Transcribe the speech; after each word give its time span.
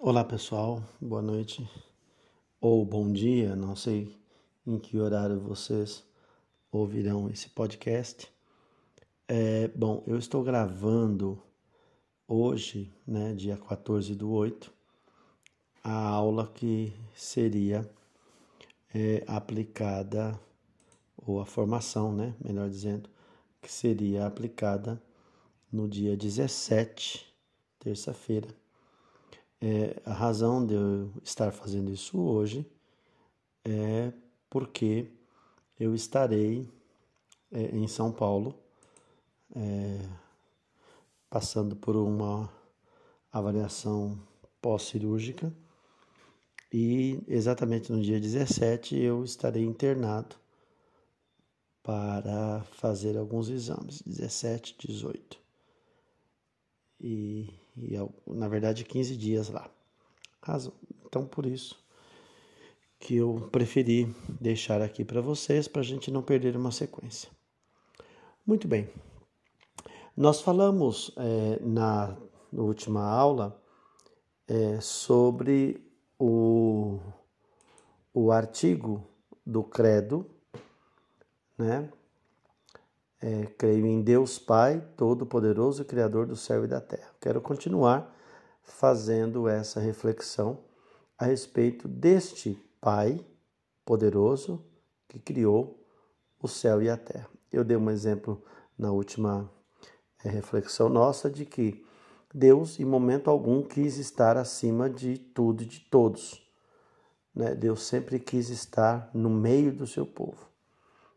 Olá 0.00 0.22
pessoal, 0.22 0.80
boa 1.00 1.20
noite. 1.20 1.68
Ou 2.60 2.86
bom 2.86 3.12
dia, 3.12 3.56
não 3.56 3.74
sei 3.74 4.16
em 4.64 4.78
que 4.78 4.96
horário 4.96 5.40
vocês 5.40 6.04
ouvirão 6.70 7.28
esse 7.28 7.48
podcast. 7.48 8.32
É, 9.26 9.66
bom, 9.66 10.04
eu 10.06 10.16
estou 10.16 10.44
gravando 10.44 11.42
hoje, 12.28 12.94
né, 13.04 13.34
dia 13.34 13.56
14 13.56 14.14
do 14.14 14.30
8, 14.30 14.72
a 15.82 15.98
aula 16.06 16.46
que 16.46 16.92
seria 17.12 17.84
é, 18.94 19.24
aplicada, 19.26 20.38
ou 21.16 21.40
a 21.40 21.44
formação, 21.44 22.12
né, 22.12 22.36
melhor 22.40 22.70
dizendo, 22.70 23.10
que 23.60 23.70
seria 23.70 24.26
aplicada 24.26 25.02
no 25.72 25.88
dia 25.88 26.16
17, 26.16 27.26
terça-feira 27.80 28.46
é, 29.60 30.00
a 30.04 30.12
razão 30.12 30.64
de 30.64 30.74
eu 30.74 31.12
estar 31.22 31.52
fazendo 31.52 31.90
isso 31.90 32.18
hoje 32.18 32.66
é 33.64 34.12
porque 34.48 35.10
eu 35.78 35.94
estarei 35.94 36.68
é, 37.50 37.76
em 37.76 37.86
São 37.88 38.12
Paulo, 38.12 38.54
é, 39.54 40.08
passando 41.28 41.76
por 41.76 41.96
uma 41.96 42.50
avaliação 43.32 44.18
pós-cirúrgica 44.60 45.52
e 46.72 47.22
exatamente 47.26 47.90
no 47.92 48.00
dia 48.00 48.20
17 48.20 48.96
eu 48.96 49.24
estarei 49.24 49.64
internado 49.64 50.36
para 51.82 52.62
fazer 52.72 53.16
alguns 53.16 53.48
exames, 53.48 54.02
17, 54.02 54.76
18 54.78 55.38
e, 57.00 57.48
e 57.82 57.96
na 58.26 58.48
verdade 58.48 58.84
15 58.84 59.16
dias 59.16 59.48
lá. 59.48 59.70
Então 61.06 61.26
por 61.26 61.46
isso 61.46 61.78
que 62.98 63.16
eu 63.16 63.48
preferi 63.52 64.14
deixar 64.40 64.82
aqui 64.82 65.04
para 65.04 65.20
vocês 65.20 65.68
para 65.68 65.82
a 65.82 65.84
gente 65.84 66.10
não 66.10 66.22
perder 66.22 66.56
uma 66.56 66.72
sequência. 66.72 67.30
Muito 68.46 68.66
bem. 68.66 68.88
Nós 70.16 70.40
falamos 70.40 71.12
é, 71.16 71.60
na, 71.60 72.16
última 72.52 73.04
aula 73.04 73.62
é, 74.48 74.80
sobre 74.80 75.80
o, 76.18 76.98
o 78.12 78.32
artigo 78.32 79.06
do 79.46 79.62
credo, 79.62 80.26
né? 81.56 81.88
é, 83.20 83.46
creio 83.56 83.86
em 83.86 84.00
Deus 84.00 84.38
Pai, 84.38 84.80
Todo-Poderoso 84.96 85.84
Criador 85.84 86.26
do 86.26 86.36
céu 86.36 86.64
e 86.64 86.68
da 86.68 86.80
terra. 86.80 87.07
Quero 87.20 87.40
continuar 87.40 88.14
fazendo 88.62 89.48
essa 89.48 89.80
reflexão 89.80 90.58
a 91.18 91.24
respeito 91.24 91.88
deste 91.88 92.62
Pai 92.80 93.24
poderoso 93.84 94.64
que 95.08 95.18
criou 95.18 95.84
o 96.40 96.46
céu 96.46 96.80
e 96.80 96.88
a 96.88 96.96
terra. 96.96 97.28
Eu 97.50 97.64
dei 97.64 97.76
um 97.76 97.90
exemplo 97.90 98.42
na 98.78 98.92
última 98.92 99.50
é, 100.22 100.28
reflexão 100.28 100.88
nossa 100.88 101.28
de 101.28 101.44
que 101.44 101.84
Deus, 102.32 102.78
em 102.78 102.84
momento 102.84 103.30
algum, 103.30 103.62
quis 103.62 103.96
estar 103.96 104.36
acima 104.36 104.88
de 104.88 105.18
tudo 105.18 105.62
e 105.62 105.66
de 105.66 105.80
todos. 105.80 106.46
Né? 107.34 107.54
Deus 107.54 107.82
sempre 107.82 108.18
quis 108.18 108.50
estar 108.50 109.10
no 109.14 109.30
meio 109.30 109.72
do 109.72 109.86
seu 109.86 110.06
povo, 110.06 110.46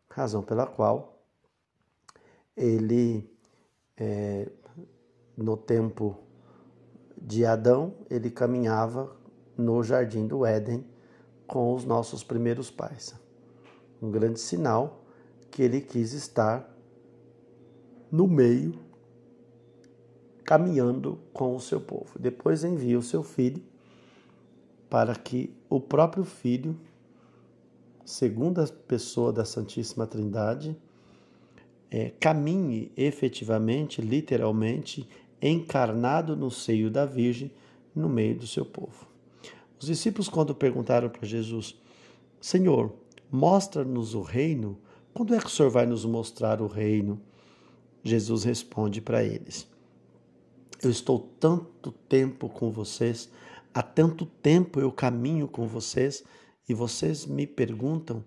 razão 0.10 0.42
pela 0.42 0.66
qual 0.66 1.22
ele, 2.56 3.30
é, 3.98 4.50
no 5.42 5.58
tempo 5.58 6.18
de 7.22 7.46
Adão, 7.46 7.94
ele 8.10 8.30
caminhava 8.30 9.16
no 9.58 9.84
jardim 9.84 10.28
do 10.28 10.46
Éden 10.46 10.86
com 11.46 11.74
os 11.74 11.84
nossos 11.84 12.24
primeiros 12.24 12.72
pais. 12.72 13.14
Um 14.02 14.10
grande 14.10 14.40
sinal 14.40 15.04
que 15.52 15.62
ele 15.62 15.82
quis 15.82 16.14
estar 16.14 16.68
no 18.12 18.28
meio, 18.28 18.80
caminhando 20.44 21.20
com 21.32 21.56
o 21.56 21.60
seu 21.60 21.80
povo. 21.80 22.18
Depois 22.20 22.64
envia 22.64 22.98
o 22.98 23.04
seu 23.04 23.24
filho 23.24 23.62
para 24.90 25.16
que 25.16 25.56
o 25.70 25.80
próprio 25.80 26.26
filho, 26.26 26.78
segunda 28.04 28.68
pessoa 28.68 29.32
da 29.32 29.46
Santíssima 29.46 30.06
Trindade, 30.06 30.76
é, 31.90 32.10
caminhe 32.20 32.92
efetivamente, 32.96 34.02
literalmente, 34.02 35.08
encarnado 35.42 36.36
no 36.36 36.52
seio 36.52 36.92
da 36.92 37.06
Virgem, 37.06 37.52
no 37.96 38.08
meio 38.08 38.38
do 38.38 38.48
seu 38.48 38.66
povo. 38.66 39.08
Os 39.80 39.88
discípulos, 39.88 40.30
quando 40.30 40.54
perguntaram 40.54 41.10
para 41.10 41.26
Jesus, 41.26 41.76
Senhor, 42.40 42.94
mostra-nos 43.32 44.14
o 44.14 44.22
reino, 44.22 44.78
quando 45.14 45.34
é 45.34 45.40
que 45.40 45.48
o 45.48 45.50
Senhor 45.50 45.70
vai 45.70 45.86
nos 45.86 46.06
mostrar 46.06 46.62
o 46.62 46.68
reino? 46.68 47.22
Jesus 48.04 48.44
responde 48.44 49.02
para 49.02 49.24
eles: 49.24 49.68
Eu 50.82 50.90
estou 50.90 51.20
tanto 51.40 51.92
tempo 51.92 52.48
com 52.48 52.72
vocês, 52.72 53.30
há 53.74 53.82
tanto 53.82 54.26
tempo 54.26 54.80
eu 54.80 54.92
caminho 54.92 55.48
com 55.48 55.68
vocês, 55.68 56.24
e 56.68 56.74
vocês 56.74 57.26
me 57.26 57.46
perguntam: 57.46 58.24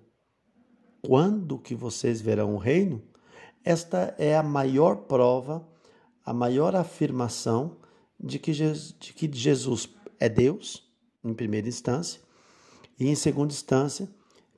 quando 1.03 1.59
que 1.59 1.75
vocês 1.75 2.21
verão 2.21 2.55
o 2.55 2.59
reino? 2.59 3.03
Esta 3.65 4.15
é 4.19 4.37
a 4.37 4.43
maior 4.43 4.97
prova, 4.97 5.67
a 6.25 6.33
maior 6.33 6.75
afirmação 6.75 7.77
de 8.19 8.39
que, 8.39 8.53
Jesus, 8.53 8.97
de 8.99 9.13
que 9.13 9.31
Jesus 9.33 9.89
é 10.19 10.29
Deus, 10.29 10.89
em 11.23 11.35
primeira 11.35 11.69
instância, 11.69 12.21
e 12.99 13.09
em 13.09 13.15
segunda 13.15 13.53
instância, 13.53 14.09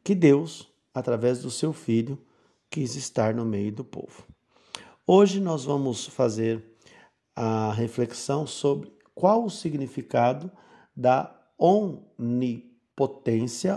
que 0.04 0.14
Deus, 0.14 0.70
através 0.94 1.40
do 1.40 1.50
seu 1.50 1.72
Filho, 1.72 2.18
quis 2.70 2.94
estar 2.94 3.34
no 3.34 3.44
meio 3.44 3.72
do 3.72 3.84
povo. 3.84 4.24
Hoje 5.06 5.40
nós 5.40 5.64
vamos 5.64 6.06
fazer 6.06 6.64
a 7.34 7.72
reflexão 7.72 8.46
sobre 8.46 8.92
qual 9.14 9.44
o 9.44 9.50
significado 9.50 10.50
da 10.94 11.34
onipotência, 11.58 12.62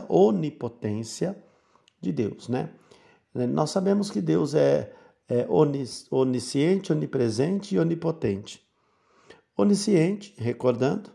onipotência 0.09 1.41
de 2.01 2.11
Deus, 2.11 2.47
né? 2.47 2.69
Nós 3.33 3.69
sabemos 3.69 4.09
que 4.09 4.21
Deus 4.21 4.53
é 4.53 4.93
é 5.29 5.45
onisciente, 6.09 6.91
onipresente 6.91 7.75
e 7.75 7.79
onipotente. 7.79 8.67
Onisciente, 9.55 10.33
recordando 10.37 11.11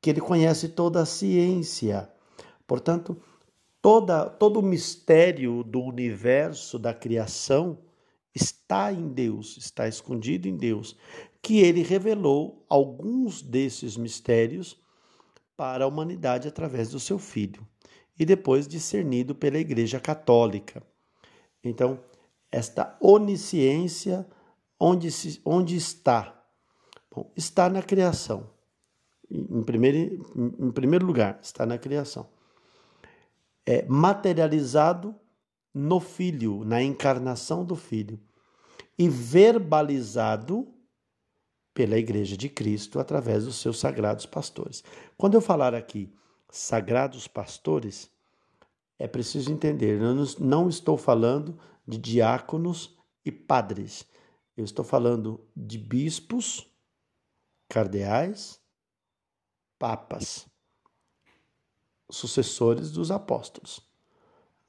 que 0.00 0.10
ele 0.10 0.20
conhece 0.20 0.70
toda 0.70 1.02
a 1.02 1.06
ciência, 1.06 2.10
portanto, 2.66 3.20
toda, 3.82 4.30
todo 4.30 4.60
o 4.60 4.62
mistério 4.62 5.62
do 5.62 5.80
universo, 5.80 6.78
da 6.78 6.94
criação, 6.94 7.78
está 8.34 8.90
em 8.92 9.08
Deus, 9.08 9.58
está 9.58 9.86
escondido 9.86 10.48
em 10.48 10.56
Deus, 10.56 10.96
que 11.42 11.58
ele 11.58 11.82
revelou 11.82 12.64
alguns 12.68 13.42
desses 13.42 13.96
mistérios 13.96 14.80
para 15.56 15.84
a 15.84 15.86
humanidade 15.86 16.48
através 16.48 16.90
do 16.90 16.98
seu 16.98 17.18
Filho 17.18 17.66
e 18.18 18.24
depois 18.24 18.66
discernido 18.66 19.34
pela 19.34 19.58
Igreja 19.58 20.00
Católica. 20.00 20.82
Então, 21.62 22.00
esta 22.52 22.96
onisciência, 23.00 24.26
onde, 24.78 25.10
se, 25.10 25.40
onde 25.44 25.74
está? 25.74 26.44
Bom, 27.10 27.32
está 27.34 27.70
na 27.70 27.82
criação. 27.82 28.50
Em 29.30 29.62
primeiro, 29.62 30.22
em 30.36 30.70
primeiro 30.70 31.06
lugar, 31.06 31.38
está 31.42 31.64
na 31.64 31.78
criação. 31.78 32.28
É 33.64 33.86
materializado 33.86 35.14
no 35.72 35.98
Filho, 35.98 36.62
na 36.64 36.82
encarnação 36.82 37.64
do 37.64 37.74
Filho, 37.74 38.20
e 38.98 39.08
verbalizado 39.08 40.68
pela 41.72 41.96
Igreja 41.96 42.36
de 42.36 42.50
Cristo 42.50 43.00
através 43.00 43.46
dos 43.46 43.56
seus 43.56 43.80
sagrados 43.80 44.26
pastores. 44.26 44.84
Quando 45.16 45.34
eu 45.34 45.40
falar 45.40 45.74
aqui 45.74 46.12
sagrados 46.50 47.26
pastores, 47.26 48.10
é 48.98 49.08
preciso 49.08 49.50
entender, 49.50 49.98
eu 50.00 50.14
não 50.38 50.68
estou 50.68 50.98
falando 50.98 51.58
de 51.86 51.98
diáconos 51.98 52.98
e 53.24 53.32
padres. 53.32 54.06
Eu 54.56 54.64
estou 54.64 54.84
falando 54.84 55.40
de 55.56 55.78
bispos, 55.78 56.70
cardeais, 57.68 58.60
papas, 59.78 60.46
sucessores 62.10 62.90
dos 62.90 63.10
apóstolos, 63.10 63.80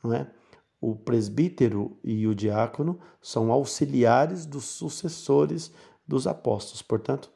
não 0.04 0.14
é? 0.14 0.34
O 0.80 0.96
presbítero 0.96 1.98
e 2.04 2.28
o 2.28 2.36
diácono 2.36 3.00
são 3.22 3.52
auxiliares 3.52 4.46
dos 4.46 4.66
sucessores 4.66 5.72
dos 6.06 6.28
apóstolos. 6.28 6.82
Portanto, 6.82 7.32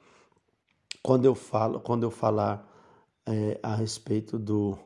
quando 1.02 1.26
eu 1.26 1.34
falo, 1.34 1.80
quando 1.80 2.04
eu 2.04 2.12
falar 2.12 2.68
é, 3.26 3.60
a 3.64 3.76
respeito 3.76 4.38
do, 4.38 4.78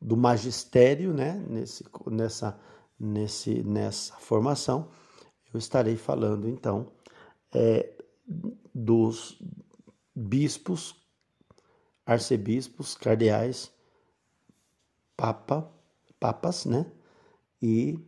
do 0.00 0.16
magistério, 0.16 1.12
né, 1.12 1.44
nesse, 1.48 1.84
nessa 2.06 2.56
nesse, 2.98 3.62
nessa 3.62 4.14
formação, 4.16 4.90
eu 5.52 5.58
estarei 5.58 5.96
falando 5.96 6.48
então 6.48 6.90
é, 7.52 7.92
dos 8.74 9.38
bispos, 10.14 10.96
arcebispos, 12.06 12.94
cardeais, 12.96 13.72
papa, 15.16 15.70
papas, 16.18 16.64
né? 16.64 16.90
E 17.62 17.98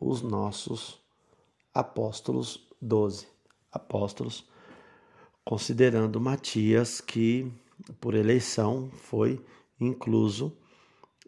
os 0.00 0.22
nossos 0.22 1.00
apóstolos, 1.74 2.68
doze 2.80 3.26
apóstolos, 3.70 4.46
considerando 5.44 6.20
Matias 6.20 7.00
que 7.00 7.52
por 8.00 8.14
eleição 8.14 8.90
foi 8.90 9.44
incluso 9.80 10.56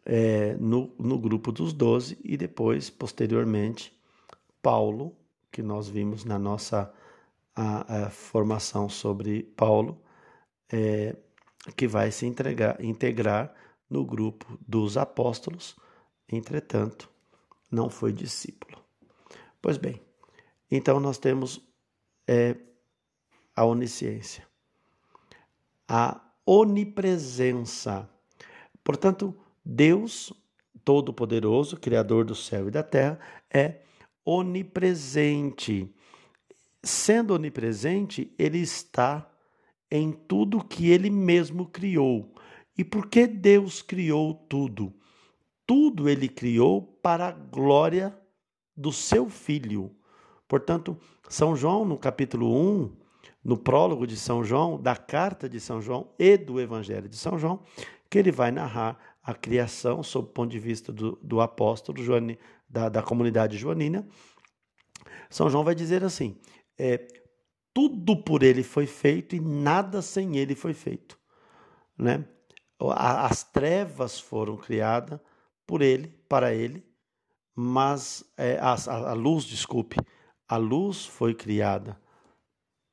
é, 0.05 0.55
no, 0.55 0.93
no 0.99 1.19
grupo 1.19 1.53
dos 1.53 1.73
doze 1.73 2.19
e 2.25 2.37
depois, 2.37 2.91
posteriormente, 2.91 3.93
Paulo, 4.63 5.17
que 5.51 5.63
nós 5.63 5.89
vimos 5.89 6.25
na 6.25 6.39
nossa 6.39 6.93
a, 7.55 8.07
a 8.07 8.11
formação 8.11 8.89
sobre 8.89 9.43
Paulo, 9.43 10.01
é, 10.73 11.17
que 11.77 11.87
vai 11.87 12.11
se 12.11 12.27
entregar, 12.27 12.83
integrar 12.83 13.55
no 13.89 14.05
grupo 14.05 14.59
dos 14.67 14.97
apóstolos, 14.97 15.77
entretanto, 16.31 17.11
não 17.71 17.91
foi 17.91 18.13
discípulo. 18.13 18.79
Pois 19.61 19.77
bem, 19.77 20.01
então 20.71 21.01
nós 21.01 21.19
temos 21.19 21.61
é, 22.27 22.57
a 23.55 23.65
onisciência, 23.65 24.47
a 25.89 26.21
onipresença. 26.47 28.09
Portanto, 28.83 29.37
Deus 29.65 30.33
Todo-Poderoso, 30.85 31.77
Criador 31.77 32.25
do 32.25 32.35
céu 32.35 32.69
e 32.69 32.71
da 32.71 32.83
terra, 32.83 33.19
é 33.53 33.81
onipresente. 34.25 35.93
Sendo 36.83 37.35
onipresente, 37.35 38.35
ele 38.39 38.59
está 38.59 39.31
em 39.91 40.13
tudo 40.13 40.65
que 40.65 40.89
ele 40.89 41.11
mesmo 41.11 41.67
criou. 41.67 42.35
E 42.77 42.85
por 42.85 43.09
que 43.09 43.27
Deus 43.27 43.83
criou 43.83 44.35
tudo? 44.35 44.95
Tudo 45.67 46.09
ele 46.09 46.29
criou 46.29 46.83
para 47.03 47.29
a 47.29 47.33
glória 47.33 48.17
do 48.77 48.93
seu 48.93 49.29
filho. 49.29 49.95
Portanto, 50.49 50.97
São 51.29 51.55
João, 51.55 51.85
no 51.85 51.99
capítulo 51.99 52.53
1, 52.53 52.97
no 53.45 53.57
prólogo 53.57 54.07
de 54.07 54.17
São 54.17 54.43
João, 54.43 54.81
da 54.81 54.97
carta 54.97 55.49
de 55.49 55.61
São 55.61 55.81
João 55.81 56.13
e 56.19 56.37
do 56.37 56.61
Evangelho 56.61 57.09
de 57.09 57.17
São 57.17 57.39
João, 57.39 57.61
que 58.09 58.19
ele 58.19 58.33
vai 58.33 58.51
narrar 58.51 58.99
a 59.23 59.35
criação 59.35 60.03
sob 60.03 60.29
o 60.29 60.33
ponto 60.33 60.51
de 60.51 60.59
vista 60.59 60.93
do, 60.93 61.19
do 61.23 61.41
apóstolo 61.41 62.03
Joane, 62.03 62.39
da, 62.69 62.89
da 62.89 63.03
comunidade 63.03 63.59
joanina. 63.59 64.07
São 65.29 65.51
João 65.51 65.65
vai 65.65 65.75
dizer 65.75 66.05
assim: 66.05 66.39
é, 66.79 67.07
tudo 67.73 68.17
por 68.17 68.43
ele 68.43 68.63
foi 68.63 68.87
feito 68.87 69.37
e 69.37 69.41
nada 69.41 70.03
sem 70.03 70.37
ele 70.37 70.55
foi 70.55 70.75
feito. 70.75 71.19
Né? 71.97 72.25
As 72.79 73.45
trevas 73.45 74.19
foram 74.19 74.57
criadas 74.57 75.21
por 75.67 75.83
ele, 75.83 76.09
para 76.29 76.55
ele, 76.55 76.85
mas 77.55 78.25
é, 78.37 78.59
a, 78.59 78.75
a, 79.11 79.13
luz, 79.13 79.45
desculpe, 79.45 79.97
a 80.49 80.57
luz 80.57 81.05
foi 81.05 81.35
criada 81.35 82.01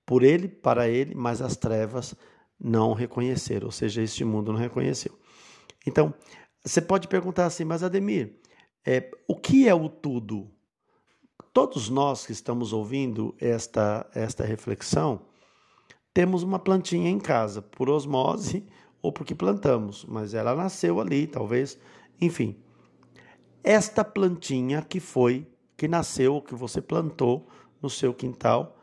por 0.06 0.24
ele, 0.24 0.48
para 0.48 0.88
ele, 0.88 1.16
mas 1.16 1.42
as 1.42 1.56
trevas 1.56 2.14
não 2.60 2.94
reconheceram, 2.94 3.68
ou 3.68 3.72
seja, 3.72 4.02
este 4.02 4.24
mundo 4.26 4.52
não 4.52 4.60
reconheceu. 4.60 5.18
Então, 5.88 6.14
você 6.64 6.82
pode 6.82 7.08
perguntar 7.08 7.46
assim, 7.46 7.64
mas 7.64 7.82
Ademir, 7.82 8.36
é, 8.86 9.10
o 9.26 9.36
que 9.36 9.70
é 9.70 9.74
o 9.74 9.88
tudo? 9.88 10.52
Todos 11.54 11.90
nós 11.90 12.26
que 12.26 12.34
estamos 12.34 12.74
ouvindo 12.74 13.34
esta, 13.40 14.06
esta 14.14 14.44
reflexão, 14.44 15.22
temos 16.14 16.44
uma 16.44 16.60
plantinha 16.60 17.10
em 17.10 17.20
casa, 17.20 17.62
por 17.62 17.90
osmose 17.90 18.68
ou 19.02 19.14
porque 19.14 19.34
plantamos, 19.34 20.04
mas 20.06 20.34
ela 20.34 20.54
nasceu 20.54 21.00
ali, 21.00 21.26
talvez, 21.26 21.80
enfim. 22.20 22.58
Esta 23.64 24.04
plantinha 24.04 24.82
que 24.82 25.00
foi, 25.00 25.48
que 25.78 25.88
nasceu, 25.88 26.42
que 26.42 26.54
você 26.54 26.82
plantou 26.82 27.48
no 27.82 27.90
seu 27.90 28.14
quintal, 28.14 28.78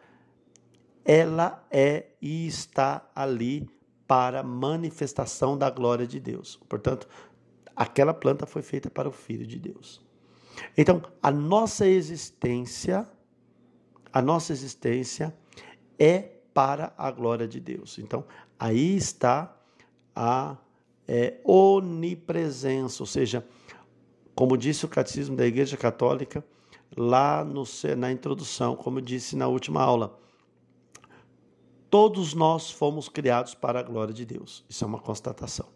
ela 1.05 1.67
é 1.71 2.07
e 2.21 2.47
está 2.47 3.11
ali 3.15 3.69
para 4.07 4.43
manifestação 4.43 5.57
da 5.57 5.71
glória 5.71 6.07
de 6.07 6.21
Deus. 6.21 6.61
Portanto, 6.69 7.09
aquela 7.75 8.13
planta 8.13 8.47
foi 8.47 8.63
feita 8.63 8.91
para 8.91 9.09
o 9.09 9.13
Filho 9.13 9.47
de 9.47 9.59
Deus. 9.59 10.05
Então, 10.77 11.03
a 11.23 11.31
nossa 11.31 11.87
existência, 11.87 13.09
a 14.13 14.23
nossa 14.23 14.53
existência 14.53 15.35
é 15.99 16.31
para 16.53 16.93
a 16.97 17.11
glória 17.11 17.49
de 17.49 17.59
Deus. 17.61 17.99
Então, 17.99 18.25
aí 18.59 18.97
está 18.97 19.57
a 20.15 20.57
é, 21.09 21.41
onipresença, 21.45 23.03
ou 23.03 23.07
seja, 23.07 23.45
como 24.35 24.57
disse 24.57 24.85
o 24.85 24.89
Catecismo 24.89 25.37
da 25.37 25.47
Igreja 25.47 25.77
Católica, 25.77 26.45
lá 26.97 27.45
no, 27.45 27.65
na 27.97 28.13
introdução, 28.13 28.77
como 28.77 29.01
disse 29.01 29.37
na 29.37 29.49
última 29.49 29.83
aula, 29.83 30.19
todos 31.95 32.35
nós 32.35 32.73
fomos 32.73 33.09
criados 33.09 33.55
para 33.55 33.79
a 33.79 33.83
glória 33.85 34.13
de 34.13 34.27
Deus. 34.27 34.65
Isso 34.69 34.83
é 34.83 34.87
uma 34.89 34.99
constatação. 34.99 35.69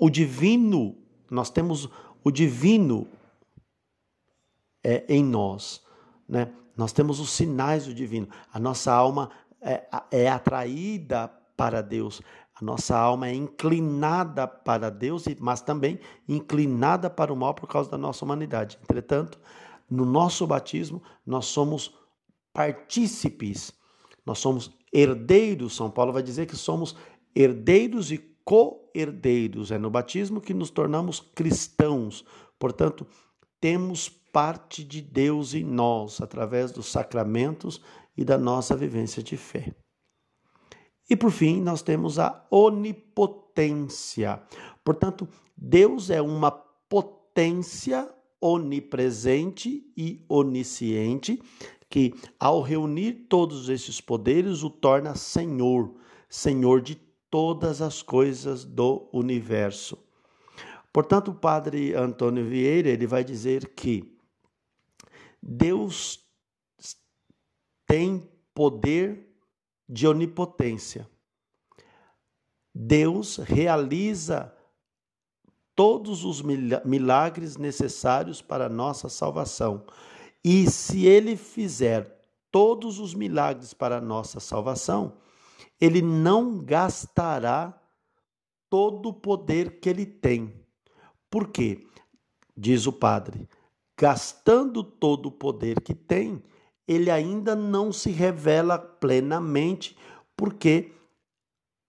O 0.00 0.08
divino, 0.08 0.96
nós 1.30 1.50
temos 1.50 1.90
o 2.24 2.30
divino 2.30 3.06
é, 4.82 5.04
em 5.10 5.22
nós, 5.22 5.84
né? 6.26 6.50
Nós 6.74 6.90
temos 6.90 7.20
os 7.20 7.28
sinais 7.32 7.84
do 7.84 7.92
divino. 7.92 8.28
A 8.50 8.58
nossa 8.58 8.90
alma 8.90 9.30
é, 9.60 9.86
é 10.10 10.26
atraída 10.26 11.28
para 11.54 11.82
Deus. 11.82 12.22
A 12.58 12.64
nossa 12.64 12.96
alma 12.96 13.28
é 13.28 13.34
inclinada 13.34 14.48
para 14.48 14.90
Deus, 14.90 15.26
mas 15.38 15.60
também 15.60 16.00
inclinada 16.26 17.10
para 17.10 17.30
o 17.30 17.36
mal 17.36 17.52
por 17.52 17.68
causa 17.68 17.90
da 17.90 17.98
nossa 17.98 18.24
humanidade. 18.24 18.78
Entretanto, 18.82 19.38
no 19.90 20.06
nosso 20.06 20.46
batismo, 20.46 21.02
nós 21.26 21.44
somos 21.44 21.94
partícipes, 22.54 23.76
nós 24.26 24.40
somos 24.40 24.76
herdeiros. 24.92 25.76
São 25.76 25.90
Paulo 25.90 26.12
vai 26.12 26.22
dizer 26.22 26.46
que 26.46 26.56
somos 26.56 26.96
herdeiros 27.34 28.10
e 28.10 28.18
co-herdeiros. 28.44 29.70
É 29.70 29.78
no 29.78 29.88
batismo 29.88 30.40
que 30.40 30.52
nos 30.52 30.70
tornamos 30.70 31.20
cristãos. 31.20 32.24
Portanto, 32.58 33.06
temos 33.60 34.08
parte 34.08 34.84
de 34.84 35.00
Deus 35.00 35.54
em 35.54 35.64
nós, 35.64 36.20
através 36.20 36.72
dos 36.72 36.86
sacramentos 36.86 37.80
e 38.16 38.24
da 38.24 38.36
nossa 38.36 38.76
vivência 38.76 39.22
de 39.22 39.36
fé. 39.36 39.74
E 41.08 41.14
por 41.16 41.30
fim, 41.30 41.60
nós 41.62 41.82
temos 41.82 42.18
a 42.18 42.44
onipotência. 42.50 44.42
Portanto, 44.84 45.28
Deus 45.56 46.10
é 46.10 46.20
uma 46.20 46.50
potência 46.50 48.12
onipresente 48.40 49.90
e 49.96 50.24
onisciente 50.28 51.40
que, 51.88 52.14
ao 52.38 52.62
reunir 52.62 53.26
todos 53.28 53.68
esses 53.68 54.00
poderes, 54.00 54.62
o 54.62 54.70
torna 54.70 55.14
Senhor, 55.14 55.94
Senhor 56.28 56.80
de 56.80 56.96
todas 57.30 57.80
as 57.80 58.02
coisas 58.02 58.64
do 58.64 59.08
universo. 59.12 59.98
Portanto, 60.92 61.30
o 61.30 61.34
padre 61.34 61.94
Antônio 61.94 62.44
Vieira 62.44 62.88
ele 62.88 63.06
vai 63.06 63.22
dizer 63.22 63.74
que 63.74 64.16
Deus 65.42 66.24
tem 67.86 68.28
poder 68.54 69.28
de 69.88 70.06
onipotência. 70.08 71.08
Deus 72.74 73.36
realiza 73.36 74.52
todos 75.74 76.24
os 76.24 76.42
milagres 76.42 77.56
necessários 77.56 78.40
para 78.40 78.66
a 78.66 78.70
nossa 78.70 79.08
salvação. 79.08 79.84
E 80.48 80.70
se 80.70 81.04
ele 81.04 81.36
fizer 81.36 82.20
todos 82.52 83.00
os 83.00 83.12
milagres 83.14 83.74
para 83.74 83.96
a 83.96 84.00
nossa 84.00 84.38
salvação, 84.38 85.14
ele 85.80 86.00
não 86.00 86.64
gastará 86.64 87.76
todo 88.70 89.08
o 89.08 89.12
poder 89.12 89.80
que 89.80 89.88
ele 89.88 90.06
tem. 90.06 90.54
Por 91.28 91.48
quê? 91.48 91.84
Diz 92.56 92.86
o 92.86 92.92
padre, 92.92 93.48
gastando 93.98 94.84
todo 94.84 95.26
o 95.26 95.32
poder 95.32 95.80
que 95.80 95.96
tem, 95.96 96.40
ele 96.86 97.10
ainda 97.10 97.56
não 97.56 97.92
se 97.92 98.12
revela 98.12 98.78
plenamente, 98.78 99.98
porque 100.36 100.92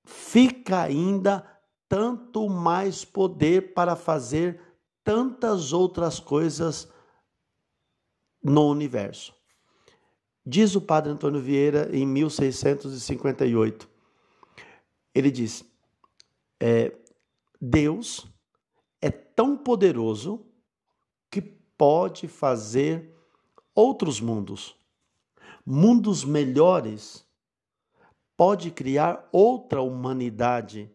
fica 0.04 0.82
ainda 0.82 1.46
tanto 1.88 2.50
mais 2.50 3.06
poder 3.06 3.76
para 3.76 3.96
fazer 3.96 4.60
tantas 5.04 5.74
outras 5.74 6.20
coisas 6.20 6.92
no 8.48 8.70
universo. 8.70 9.36
Diz 10.46 10.76
o 10.76 10.82
padre 10.82 11.12
Antônio 11.12 11.42
Vieira 11.42 11.90
em 11.94 12.06
1658. 12.06 13.90
Ele 15.14 15.30
diz: 15.30 15.66
é, 16.60 16.96
Deus 17.60 18.26
é 19.02 19.12
tão 19.12 19.58
poderoso 19.58 20.46
que 21.30 21.42
pode 21.42 22.28
fazer 22.28 23.14
outros 23.76 24.22
mundos, 24.22 24.76
mundos 25.66 26.24
melhores, 26.24 27.28
pode 28.38 28.72
criar 28.72 29.28
outra 29.32 29.82
humanidade 29.82 30.90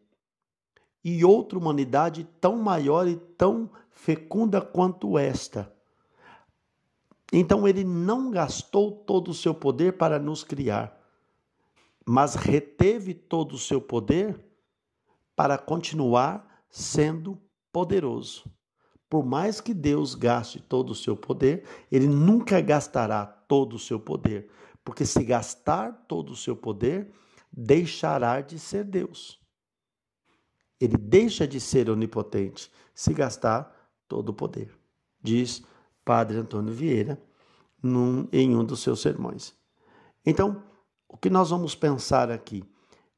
e 1.05 1.25
outra 1.25 1.59
humanidade 1.59 2.25
tão 2.41 2.57
maior 2.57 3.07
e 3.07 3.17
tão 3.17 3.71
fecunda 3.91 4.61
quanto 4.61 5.19
esta. 5.19 5.72
Então 7.33 7.67
ele 7.67 7.83
não 7.83 8.31
gastou 8.31 8.93
todo 8.93 9.31
o 9.31 9.35
seu 9.35 9.55
poder 9.55 9.97
para 9.97 10.19
nos 10.19 10.45
criar, 10.45 11.01
mas 12.07 12.35
reteve 12.35 13.15
todo 13.15 13.55
o 13.55 13.59
seu 13.59 13.81
poder 13.81 14.39
para 15.35 15.57
continuar 15.57 16.63
sendo 16.69 17.41
poderoso. 17.73 18.45
Por 19.09 19.25
mais 19.25 19.61
que 19.61 19.73
Deus 19.73 20.15
gaste 20.15 20.61
todo 20.61 20.91
o 20.91 20.95
seu 20.95 21.17
poder, 21.17 21.65
ele 21.91 22.07
nunca 22.07 22.61
gastará 22.61 23.25
todo 23.25 23.77
o 23.77 23.79
seu 23.79 23.99
poder, 23.99 24.51
porque 24.85 25.07
se 25.07 25.25
gastar 25.25 26.05
todo 26.07 26.31
o 26.31 26.37
seu 26.37 26.57
poder, 26.57 27.11
deixará 27.51 28.41
de 28.41 28.59
ser 28.59 28.85
Deus. 28.85 29.41
Ele 30.81 30.97
deixa 30.97 31.47
de 31.47 31.61
ser 31.61 31.89
onipotente 31.89 32.71
se 32.95 33.15
gastar 33.15 33.75
todo 34.09 34.31
o 34.31 34.35
poder, 34.35 34.77
diz 35.23 35.63
Padre 36.05 36.39
Antônio 36.39 36.73
Vieira 36.73 37.21
num, 37.83 38.29
em 38.33 38.57
um 38.57 38.65
dos 38.65 38.81
seus 38.81 39.01
sermões. 39.01 39.55
Então, 40.25 40.63
o 41.09 41.17
que 41.17 41.29
nós 41.29 41.51
vamos 41.51 41.75
pensar 41.75 42.31
aqui 42.31 42.65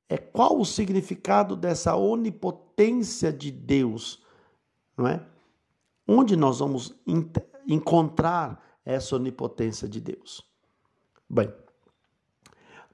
é 0.08 0.16
qual 0.18 0.58
o 0.58 0.64
significado 0.64 1.56
dessa 1.56 1.96
onipotência 1.96 3.32
de 3.32 3.50
Deus, 3.50 4.22
não 4.96 5.06
é? 5.06 5.24
Onde 6.06 6.36
nós 6.36 6.58
vamos 6.58 6.94
encontrar 7.66 8.62
essa 8.84 9.16
onipotência 9.16 9.88
de 9.88 10.00
Deus? 10.00 10.42
Bem, 11.28 11.52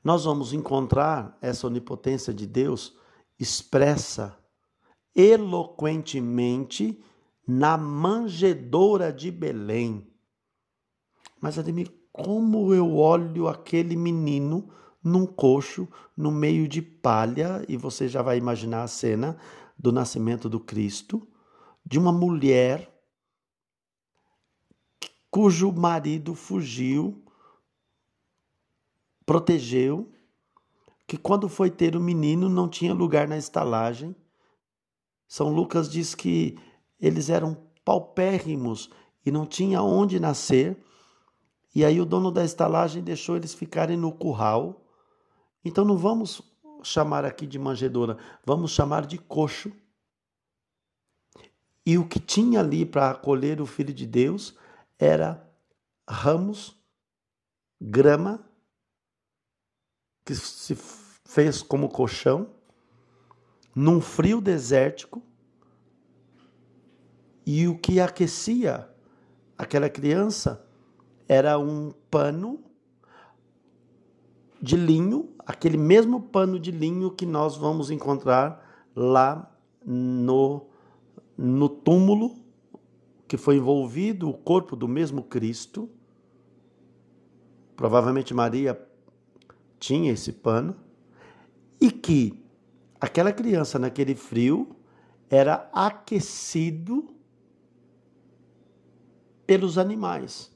nós 0.03 0.25
vamos 0.25 0.53
encontrar 0.53 1.37
essa 1.43 1.67
onipotência 1.67 2.33
de 2.33 2.47
Deus 2.47 2.97
expressa 3.39 4.39
eloquentemente 5.15 7.03
na 7.51 7.77
manjedoura 7.77 9.13
de 9.13 9.29
Belém. 9.29 10.07
Mas 11.41 11.59
Ademir, 11.59 11.93
como 12.13 12.73
eu 12.73 12.97
olho 12.97 13.49
aquele 13.49 13.97
menino 13.97 14.73
num 15.03 15.27
coxo 15.27 15.89
no 16.17 16.31
meio 16.31 16.69
de 16.69 16.81
palha, 16.81 17.65
e 17.69 17.77
você 17.77 18.07
já 18.07 18.23
vai 18.23 18.39
imaginar 18.39 18.85
a 18.85 18.89
cena 18.89 19.37
do 19.77 19.91
nascimento 19.91 20.49
do 20.49 20.61
Cristo, 20.61 21.27
de 21.85 21.99
uma 21.99 22.13
mulher 22.13 22.89
cujo 25.29 25.73
marido 25.73 26.37
fugiu, 26.37 27.25
protegeu, 29.27 30.13
que 31.05 31.17
quando 31.17 31.49
foi 31.49 31.69
ter 31.69 31.97
o 31.97 32.01
menino 32.01 32.49
não 32.49 32.69
tinha 32.69 32.95
lugar 32.95 33.27
na 33.27 33.37
estalagem. 33.37 34.15
São 35.27 35.53
Lucas 35.53 35.91
diz 35.91 36.15
que 36.15 36.57
eles 37.01 37.31
eram 37.31 37.57
paupérrimos 37.85 38.91
e 39.25 39.31
não 39.31 39.47
tinha 39.47 39.83
onde 39.83 40.21
nascer. 40.21 40.77
E 41.75 41.85
aí 41.85 42.01
o 42.01 42.05
dono 42.05 42.31
da 42.31 42.45
estalagem 42.45 43.03
deixou 43.03 43.37
eles 43.37 43.55
ficarem 43.55 43.97
no 43.97 44.13
curral. 44.13 44.85
Então 45.65 45.85
não 45.85 45.97
vamos 45.97 46.43
chamar 46.83 47.25
aqui 47.25 47.47
de 47.47 47.59
manjedoura, 47.59 48.17
vamos 48.45 48.73
chamar 48.73 49.07
de 49.07 49.19
coxo. 49.19 49.73
E 51.85 51.97
o 51.99 52.07
que 52.07 52.21
tinha 52.21 52.61
ali 52.61 52.85
para 52.85 53.11
acolher 53.11 53.61
o 53.61 53.67
filho 53.67 53.93
de 53.93 54.07
Deus 54.07 54.55
era 54.99 55.47
ramos, 56.09 56.77
grama, 57.81 58.45
que 60.25 60.35
se 60.35 60.77
fez 61.25 61.63
como 61.63 61.89
colchão, 61.89 62.51
num 63.75 64.01
frio 64.01 64.41
desértico, 64.41 65.23
e 67.47 67.67
o 67.67 67.79
que 67.79 68.01
aquecia 68.01 68.89
aquela 69.57 69.89
criança 69.89 70.65
era 71.29 71.59
um 71.59 71.93
pano 72.11 72.61
de 74.61 74.77
linho, 74.77 75.31
aquele 75.39 75.77
mesmo 75.77 76.21
pano 76.21 76.59
de 76.59 76.71
linho 76.71 77.11
que 77.11 77.25
nós 77.25 77.57
vamos 77.57 77.91
encontrar 77.91 78.89
lá 78.95 79.51
no, 79.85 80.67
no 81.37 81.69
túmulo 81.69 82.37
que 83.31 83.37
foi 83.37 83.59
envolvido 83.59 84.29
o 84.29 84.35
corpo 84.35 84.75
do 84.75 84.89
mesmo 84.89 85.23
Cristo. 85.23 85.89
Provavelmente 87.77 88.35
Maria 88.35 88.77
tinha 89.79 90.11
esse 90.13 90.33
pano. 90.33 90.75
E 91.81 91.93
que 91.93 92.45
aquela 93.01 93.33
criança, 93.33 93.79
naquele 93.79 94.17
frio, 94.17 94.75
era 95.31 95.71
aquecido 95.73 97.20
pelos 99.51 99.79
animais, 99.79 100.49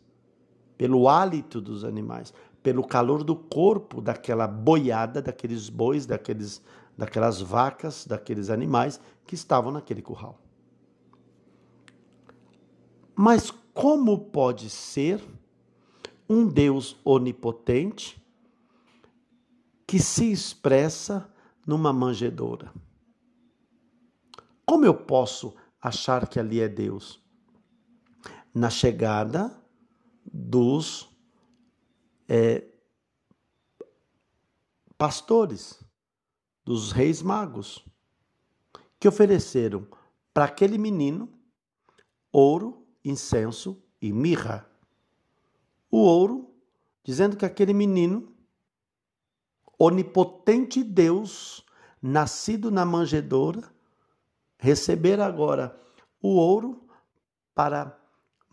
pelo 0.78 1.08
hálito 1.08 1.60
dos 1.60 1.82
animais, 1.82 2.32
pelo 2.62 2.86
calor 2.86 3.24
do 3.24 3.34
corpo 3.34 4.00
daquela 4.00 4.46
boiada, 4.46 5.20
daqueles 5.20 5.68
bois, 5.68 6.06
daqueles, 6.06 6.62
daquelas 6.96 7.40
vacas, 7.40 8.06
daqueles 8.06 8.50
animais 8.50 9.00
que 9.26 9.34
estavam 9.34 9.72
naquele 9.72 10.00
curral. 10.00 10.38
Mas 13.16 13.50
como 13.72 14.16
pode 14.16 14.70
ser 14.70 15.20
um 16.30 16.46
Deus 16.46 16.96
onipotente 17.04 18.24
que 19.84 19.98
se 19.98 20.30
expressa 20.30 21.28
numa 21.66 21.92
manjedoura? 21.92 22.72
Como 24.64 24.84
eu 24.84 24.94
posso 24.94 25.52
achar 25.82 26.28
que 26.28 26.38
ali 26.38 26.60
é 26.60 26.68
Deus? 26.68 27.23
Na 28.54 28.70
chegada 28.70 29.60
dos 30.24 31.10
é, 32.28 32.64
pastores, 34.96 35.84
dos 36.64 36.92
reis 36.92 37.20
magos, 37.20 37.84
que 38.98 39.08
ofereceram 39.08 39.86
para 40.32 40.44
aquele 40.44 40.78
menino 40.78 41.28
ouro, 42.32 42.86
incenso 43.04 43.80
e 44.00 44.12
mirra. 44.12 44.68
O 45.90 45.98
ouro, 45.98 46.52
dizendo 47.04 47.36
que 47.36 47.44
aquele 47.44 47.72
menino, 47.72 48.34
onipotente 49.78 50.82
Deus, 50.82 51.64
nascido 52.02 52.70
na 52.70 52.84
manjedoura, 52.84 53.62
receber 54.58 55.20
agora 55.20 55.80
o 56.20 56.36
ouro 56.36 56.88
para 57.54 58.03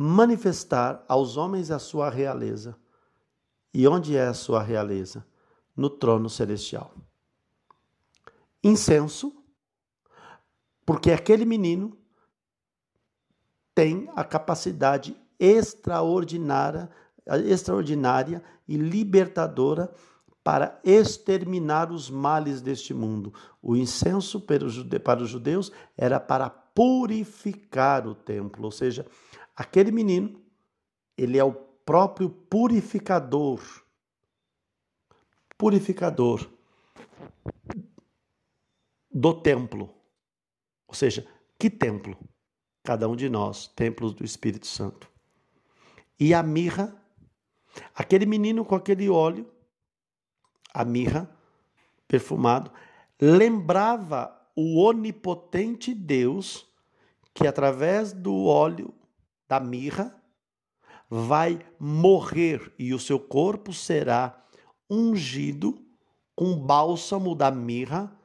manifestar 0.02 1.06
aos 1.08 1.38
homens 1.38 1.70
a 1.70 1.78
sua 1.78 2.10
realeza. 2.10 2.76
E 3.74 3.88
onde 3.88 4.18
é 4.18 4.28
a 4.28 4.34
sua 4.34 4.62
realeza? 4.62 5.26
No 5.76 5.90
trono 5.90 6.30
celestial. 6.30 6.94
Incenso, 8.64 9.34
porque 10.86 11.12
aquele 11.12 11.46
menino 11.46 11.98
tem 13.74 14.10
a 14.16 14.24
capacidade 14.24 15.16
extraordinária, 15.40 16.90
extraordinária 17.46 18.44
e 18.68 18.76
libertadora 18.76 19.94
para 20.44 20.80
exterminar 20.84 21.92
os 21.92 22.10
males 22.10 22.62
deste 22.62 22.94
mundo. 22.94 23.34
O 23.62 23.76
incenso 23.76 24.42
para 24.42 24.66
os 25.22 25.30
judeus 25.30 25.72
era 25.96 26.20
para 26.20 26.50
purificar 26.50 28.08
o 28.08 28.16
templo, 28.16 28.66
ou 28.66 28.72
seja, 28.72 29.06
aquele 29.62 29.92
menino, 29.92 30.42
ele 31.18 31.38
é 31.38 31.44
o 31.44 31.54
próprio 31.54 32.30
purificador. 32.30 33.62
Purificador 35.58 36.50
do 39.10 39.34
templo. 39.34 39.94
Ou 40.88 40.96
seja, 40.96 41.28
que 41.60 41.70
templo? 41.70 42.18
cada 42.84 43.08
um 43.08 43.16
de 43.16 43.30
nós, 43.30 43.68
templos 43.68 44.14
do 44.14 44.26
Espírito 44.26 44.68
Santo. 44.68 45.10
E 46.20 46.34
a 46.34 46.44
mirra, 46.44 46.96
aquele 47.96 48.26
menino 48.26 48.66
com 48.66 48.76
aquele 48.76 49.10
óleo, 49.10 49.50
a 50.74 50.84
mirra 50.84 51.30
perfumado, 52.08 52.72
lembrava 53.20 54.36
o 54.56 54.82
onipotente 54.82 55.94
Deus 55.94 56.68
que 57.34 57.48
através 57.48 58.12
do 58.12 58.46
óleo 58.46 58.94
mirra 59.60 60.22
vai 61.14 61.60
morrer 61.78 62.74
e 62.80 62.94
o 62.94 63.00
seu 63.00 63.20
corpo 63.20 63.74
será 63.74 64.42
ungido 64.90 65.86
com 66.34 66.58
bálsamo 66.58 67.36
da 67.36 67.52
mirra, 67.52 68.18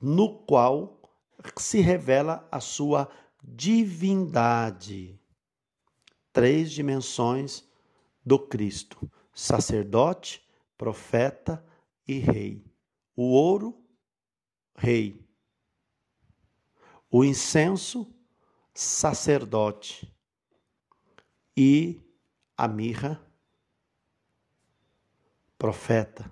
no 0.00 0.38
qual 0.44 1.02
se 1.56 1.80
revela 1.80 2.46
a 2.52 2.60
sua 2.60 3.10
divindade. 3.42 5.20
Três 6.32 6.70
dimensões 6.70 7.68
do 8.24 8.38
Cristo: 8.38 9.10
sacerdote, 9.34 10.48
profeta 10.76 11.66
e 12.06 12.18
rei. 12.18 12.64
o 13.16 13.32
ouro, 13.32 13.76
rei, 14.76 15.28
o 17.10 17.24
incenso, 17.24 18.14
sacerdote 18.72 20.16
e 21.60 22.00
a 22.56 22.68
mirra, 22.68 23.20
profeta. 25.58 26.30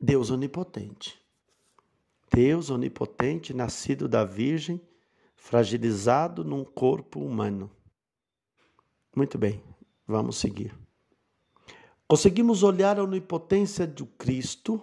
Deus 0.00 0.30
onipotente. 0.30 1.20
Deus 2.32 2.70
onipotente, 2.70 3.52
nascido 3.52 4.08
da 4.08 4.24
Virgem, 4.24 4.80
fragilizado 5.36 6.42
num 6.42 6.64
corpo 6.64 7.20
humano. 7.20 7.70
Muito 9.14 9.36
bem, 9.36 9.62
vamos 10.06 10.38
seguir. 10.38 10.74
Conseguimos 12.08 12.62
olhar 12.62 12.98
a 12.98 13.04
onipotência 13.04 13.86
do 13.86 14.06
Cristo 14.06 14.80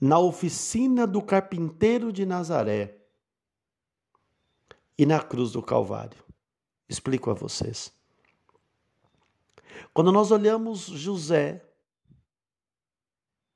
na 0.00 0.20
oficina 0.20 1.08
do 1.08 1.20
carpinteiro 1.20 2.12
de 2.12 2.24
Nazaré 2.24 3.03
e 4.98 5.04
na 5.04 5.20
cruz 5.20 5.52
do 5.52 5.62
Calvário. 5.62 6.22
Explico 6.88 7.30
a 7.30 7.34
vocês. 7.34 7.92
Quando 9.92 10.12
nós 10.12 10.30
olhamos 10.30 10.86
José, 10.86 11.64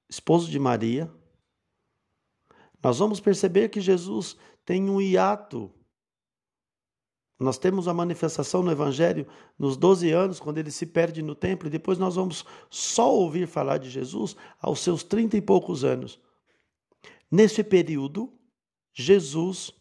esposo 0.08 0.50
de 0.50 0.58
Maria, 0.58 1.12
nós 2.82 2.98
vamos 2.98 3.20
perceber 3.20 3.68
que 3.68 3.80
Jesus 3.80 4.36
tem 4.64 4.88
um 4.88 5.00
hiato. 5.00 5.72
Nós 7.38 7.56
temos 7.56 7.86
a 7.86 7.94
manifestação 7.94 8.62
no 8.62 8.70
Evangelho 8.70 9.26
nos 9.58 9.76
12 9.76 10.10
anos, 10.10 10.40
quando 10.40 10.58
ele 10.58 10.70
se 10.70 10.86
perde 10.86 11.22
no 11.22 11.34
templo, 11.34 11.68
e 11.68 11.70
depois 11.70 11.98
nós 11.98 12.16
vamos 12.16 12.44
só 12.68 13.14
ouvir 13.14 13.46
falar 13.46 13.78
de 13.78 13.88
Jesus 13.88 14.36
aos 14.60 14.80
seus 14.80 15.04
30 15.04 15.36
e 15.36 15.42
poucos 15.42 15.84
anos. 15.84 16.20
Nesse 17.30 17.62
período, 17.62 18.32
Jesus 18.92 19.72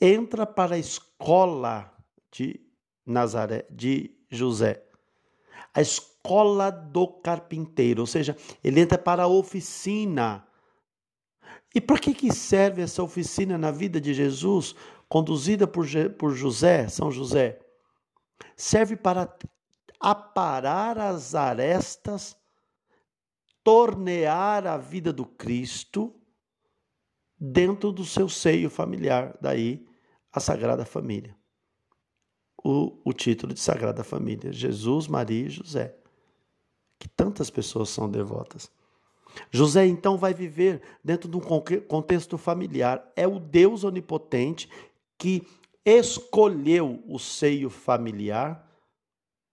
entra 0.00 0.46
para 0.46 0.74
a 0.74 0.78
escola 0.78 1.92
de 2.30 2.60
Nazaré, 3.06 3.66
de 3.70 4.16
José. 4.30 4.82
A 5.72 5.80
escola 5.80 6.70
do 6.70 7.06
carpinteiro, 7.06 8.02
ou 8.02 8.06
seja, 8.06 8.36
ele 8.62 8.80
entra 8.80 8.98
para 8.98 9.24
a 9.24 9.28
oficina. 9.28 10.46
E 11.74 11.80
para 11.80 11.98
que, 11.98 12.14
que 12.14 12.32
serve 12.32 12.82
essa 12.82 13.02
oficina 13.02 13.58
na 13.58 13.70
vida 13.70 14.00
de 14.00 14.14
Jesus, 14.14 14.74
conduzida 15.08 15.66
por, 15.66 15.86
por 16.18 16.34
José, 16.34 16.88
São 16.88 17.10
José? 17.10 17.58
Serve 18.56 18.96
para 18.96 19.36
aparar 20.00 20.98
as 20.98 21.34
arestas, 21.34 22.36
tornear 23.62 24.66
a 24.66 24.76
vida 24.76 25.12
do 25.12 25.24
Cristo 25.24 26.14
dentro 27.52 27.92
do 27.92 28.04
seu 28.04 28.28
seio 28.28 28.70
familiar, 28.70 29.36
daí 29.40 29.86
a 30.32 30.40
Sagrada 30.40 30.84
Família. 30.84 31.36
O, 32.64 32.98
o 33.04 33.12
título 33.12 33.52
de 33.52 33.60
Sagrada 33.60 34.02
Família, 34.02 34.50
Jesus, 34.50 35.06
Maria 35.06 35.46
e 35.46 35.50
José, 35.50 35.94
que 36.98 37.06
tantas 37.06 37.50
pessoas 37.50 37.90
são 37.90 38.10
devotas. 38.10 38.70
José 39.50 39.84
então 39.84 40.16
vai 40.16 40.32
viver 40.32 40.80
dentro 41.02 41.28
de 41.28 41.36
um 41.36 41.40
contexto 41.86 42.38
familiar. 42.38 43.12
É 43.14 43.28
o 43.28 43.38
Deus 43.38 43.84
onipotente 43.84 44.70
que 45.18 45.46
escolheu 45.84 47.02
o 47.06 47.18
seio 47.18 47.68
familiar 47.68 48.66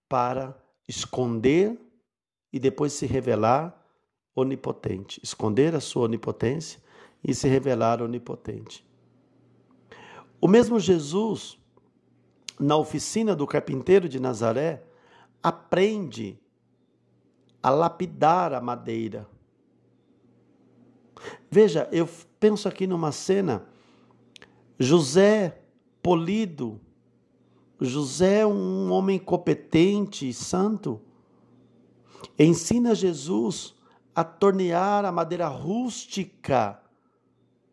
para 0.07 0.57
esconder 0.87 1.77
e 2.53 2.59
depois 2.59 2.93
se 2.93 3.05
revelar 3.05 3.77
onipotente. 4.33 5.19
Esconder 5.21 5.75
a 5.75 5.81
sua 5.81 6.03
onipotência 6.03 6.79
e 7.23 7.33
se 7.33 7.47
revelar 7.47 8.01
onipotente. 8.01 8.85
O 10.39 10.47
mesmo 10.47 10.79
Jesus, 10.79 11.57
na 12.59 12.75
oficina 12.75 13.35
do 13.35 13.45
carpinteiro 13.45 14.09
de 14.09 14.19
Nazaré, 14.19 14.83
aprende 15.41 16.39
a 17.61 17.69
lapidar 17.69 18.53
a 18.53 18.59
madeira. 18.61 19.27
Veja, 21.49 21.87
eu 21.91 22.09
penso 22.39 22.67
aqui 22.67 22.87
numa 22.87 23.11
cena, 23.11 23.63
José 24.79 25.61
polido, 26.01 26.81
José, 27.79 28.45
um 28.45 28.91
homem 28.91 29.19
competente 29.19 30.27
e 30.27 30.33
santo, 30.33 30.99
ensina 32.37 32.95
Jesus 32.95 33.75
a 34.15 34.23
tornear 34.23 35.05
a 35.05 35.11
madeira 35.11 35.47
rústica 35.47 36.80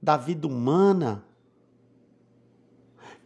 da 0.00 0.16
vida 0.16 0.46
humana. 0.46 1.24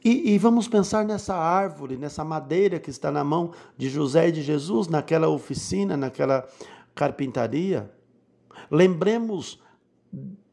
E, 0.05 0.35
e, 0.35 0.39
vamos 0.39 0.67
pensar 0.67 1.05
nessa 1.05 1.35
árvore, 1.35 1.97
nessa 1.97 2.25
madeira 2.25 2.81
que 2.81 2.91
está 2.91 3.11
na 3.11 3.23
mão 3.23 3.53
de 3.77 3.89
José 3.89 4.29
e 4.29 4.33
de 4.33 4.43
Jesus, 4.43 4.89
naquela 4.89 5.29
oficina, 5.29 5.97
naquela 5.97 6.49
carpintaria. 6.93 7.91
Lembremos 8.69 9.63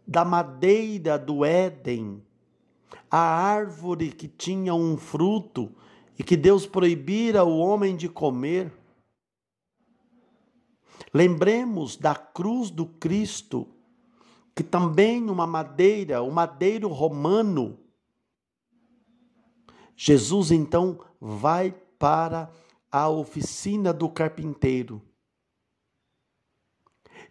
da 0.05 0.23
madeira 0.23 1.17
do 1.17 1.43
Éden, 1.43 2.23
a 3.09 3.19
árvore 3.19 4.11
que 4.11 4.27
tinha 4.27 4.73
um 4.73 4.97
fruto 4.97 5.71
e 6.17 6.23
que 6.23 6.37
Deus 6.37 6.67
proibira 6.67 7.43
o 7.43 7.57
homem 7.57 7.95
de 7.95 8.07
comer. 8.07 8.71
Lembremos 11.13 11.95
da 11.95 12.13
cruz 12.13 12.69
do 12.69 12.85
Cristo, 12.85 13.67
que 14.59 14.63
também 14.65 15.29
uma 15.29 15.47
madeira, 15.47 16.21
o 16.21 16.29
madeiro 16.29 16.89
romano. 16.89 17.79
Jesus 19.95 20.51
então 20.51 20.99
vai 21.17 21.71
para 21.97 22.51
a 22.91 23.07
oficina 23.07 23.93
do 23.93 24.09
carpinteiro. 24.09 25.01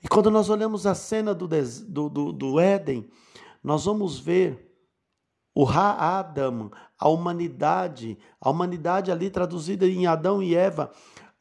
E 0.03 0.09
quando 0.09 0.31
nós 0.31 0.49
olhamos 0.49 0.87
a 0.87 0.95
cena 0.95 1.35
do, 1.35 1.47
do, 1.47 2.09
do, 2.09 2.33
do 2.33 2.59
Éden, 2.59 3.07
nós 3.62 3.85
vamos 3.85 4.19
ver 4.19 4.75
o 5.55 5.67
Ha-Adam, 5.67 6.71
a 6.99 7.11
humanidade, 7.11 8.19
a 8.41 8.49
humanidade 8.49 9.12
ali 9.12 9.29
traduzida 9.29 9.87
em 9.87 10.07
Adão 10.07 10.43
e 10.43 10.55
Eva. 10.55 10.91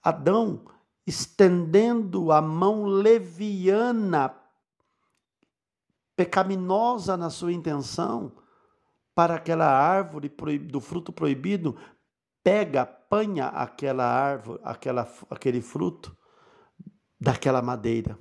Adão 0.04 0.65
estendendo 1.06 2.30
a 2.34 2.41
mão 2.41 2.84
leviana 2.84 4.36
pecaminosa 6.17 7.15
na 7.15 7.30
sua 7.30 7.53
intenção 7.53 8.36
para 9.13 9.36
aquela 9.36 9.67
árvore 9.67 10.30
do 10.60 10.82
fruto 10.82 11.13
proibido, 11.13 11.77
pega, 12.43 12.82
apanha 12.82 13.47
aquela 13.47 14.03
árvore, 14.03 14.60
aquela, 14.63 15.08
aquele 15.30 15.62
fruto 15.62 16.17
daquela 17.19 17.62
madeira. 17.62 18.17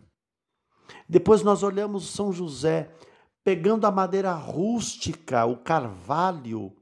Depois 1.09 1.43
nós 1.43 1.63
olhamos 1.63 2.09
São 2.11 2.33
José 2.33 2.95
pegando 3.43 3.87
a 3.87 3.91
madeira 3.91 4.33
rústica, 4.33 5.47
o 5.47 5.57
carvalho, 5.57 6.77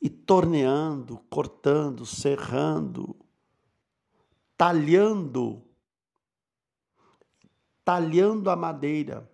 e 0.00 0.08
torneando, 0.08 1.18
cortando, 1.30 2.06
serrando, 2.06 3.16
talhando 4.56 5.65
talhando 7.86 8.50
a 8.50 8.56
madeira, 8.56 9.30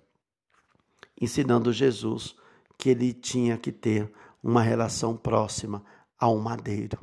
ensinando 1.19 1.73
Jesus 1.73 2.37
que 2.77 2.91
ele 2.91 3.15
tinha 3.15 3.57
que 3.57 3.73
ter 3.73 4.13
uma 4.43 4.61
relação 4.61 5.17
próxima 5.17 5.83
ao 6.19 6.37
madeiro. 6.37 6.99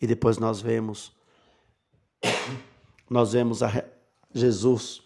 E 0.00 0.06
depois 0.06 0.38
nós 0.38 0.60
vemos 0.60 1.16
nós 3.10 3.32
vemos 3.32 3.58
Jesus 4.32 5.02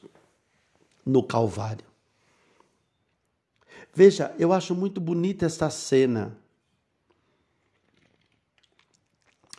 no 1.04 1.22
Calvário. 1.22 1.86
Veja, 3.94 4.34
eu 4.38 4.52
acho 4.52 4.74
muito 4.74 5.00
bonita 5.00 5.46
esta 5.46 5.70
cena. 5.70 6.38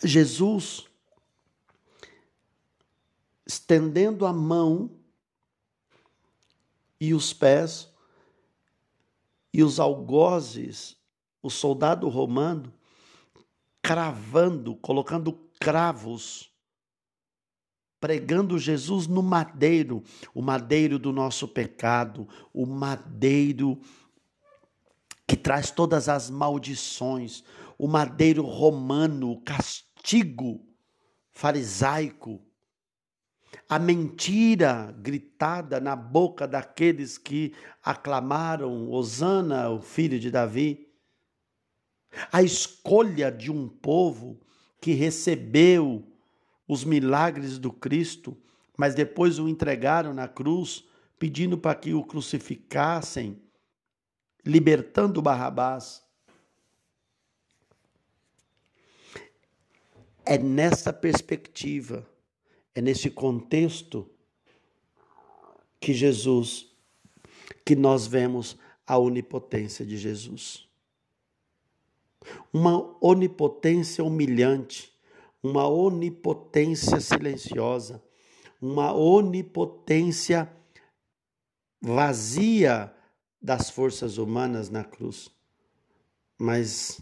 Jesus 0.03 0.87
estendendo 3.47 4.27
a 4.27 4.33
mão 4.33 5.00
e 7.01 7.15
os 7.15 7.33
pés, 7.33 7.91
e 9.51 9.63
os 9.63 9.79
algozes, 9.79 10.95
o 11.41 11.49
soldado 11.49 12.07
romano, 12.07 12.71
cravando, 13.81 14.75
colocando 14.75 15.33
cravos, 15.59 16.53
pregando 17.99 18.59
Jesus 18.59 19.07
no 19.07 19.23
madeiro, 19.23 20.03
o 20.31 20.43
madeiro 20.43 20.99
do 20.99 21.11
nosso 21.11 21.47
pecado, 21.47 22.29
o 22.53 22.67
madeiro 22.67 23.81
que 25.25 25.35
traz 25.35 25.71
todas 25.71 26.07
as 26.07 26.29
maldições, 26.29 27.43
o 27.79 27.87
madeiro 27.87 28.43
romano, 28.43 29.31
o 29.31 29.41
castigo 29.41 30.63
farisaico 31.31 32.39
a 33.71 33.79
mentira 33.79 34.93
gritada 34.99 35.79
na 35.79 35.95
boca 35.95 36.45
daqueles 36.45 37.17
que 37.17 37.53
aclamaram 37.81 38.91
Osana, 38.91 39.69
o 39.69 39.81
filho 39.81 40.19
de 40.19 40.29
Davi, 40.29 40.89
a 42.29 42.43
escolha 42.43 43.31
de 43.31 43.49
um 43.49 43.69
povo 43.69 44.37
que 44.81 44.91
recebeu 44.91 46.05
os 46.67 46.83
milagres 46.83 47.57
do 47.57 47.71
Cristo, 47.71 48.37
mas 48.77 48.93
depois 48.93 49.39
o 49.39 49.47
entregaram 49.47 50.13
na 50.13 50.27
cruz, 50.27 50.83
pedindo 51.17 51.57
para 51.57 51.73
que 51.73 51.93
o 51.93 52.03
crucificassem, 52.03 53.41
libertando 54.45 55.21
Barrabás. 55.21 56.03
É 60.25 60.37
nessa 60.37 60.91
perspectiva, 60.91 62.05
é 62.73 62.81
nesse 62.81 63.09
contexto 63.09 64.09
que 65.79 65.93
Jesus, 65.93 66.67
que 67.65 67.75
nós 67.75 68.07
vemos 68.07 68.57
a 68.85 68.97
onipotência 68.97 69.85
de 69.85 69.97
Jesus. 69.97 70.67
Uma 72.53 72.95
onipotência 73.01 74.03
humilhante, 74.03 74.93
uma 75.41 75.67
onipotência 75.67 76.99
silenciosa, 76.99 78.01
uma 78.61 78.93
onipotência 78.93 80.51
vazia 81.81 82.93
das 83.41 83.71
forças 83.71 84.17
humanas 84.17 84.69
na 84.69 84.83
cruz. 84.83 85.31
Mas 86.37 87.01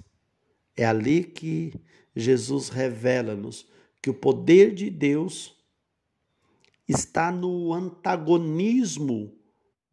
é 0.75 0.85
ali 0.85 1.23
que 1.23 1.73
Jesus 2.15 2.69
revela-nos 2.69 3.67
que 4.01 4.09
o 4.09 4.13
poder 4.13 4.73
de 4.73 4.89
Deus 4.89 5.58
está 6.89 7.31
no 7.31 7.71
antagonismo 7.71 9.31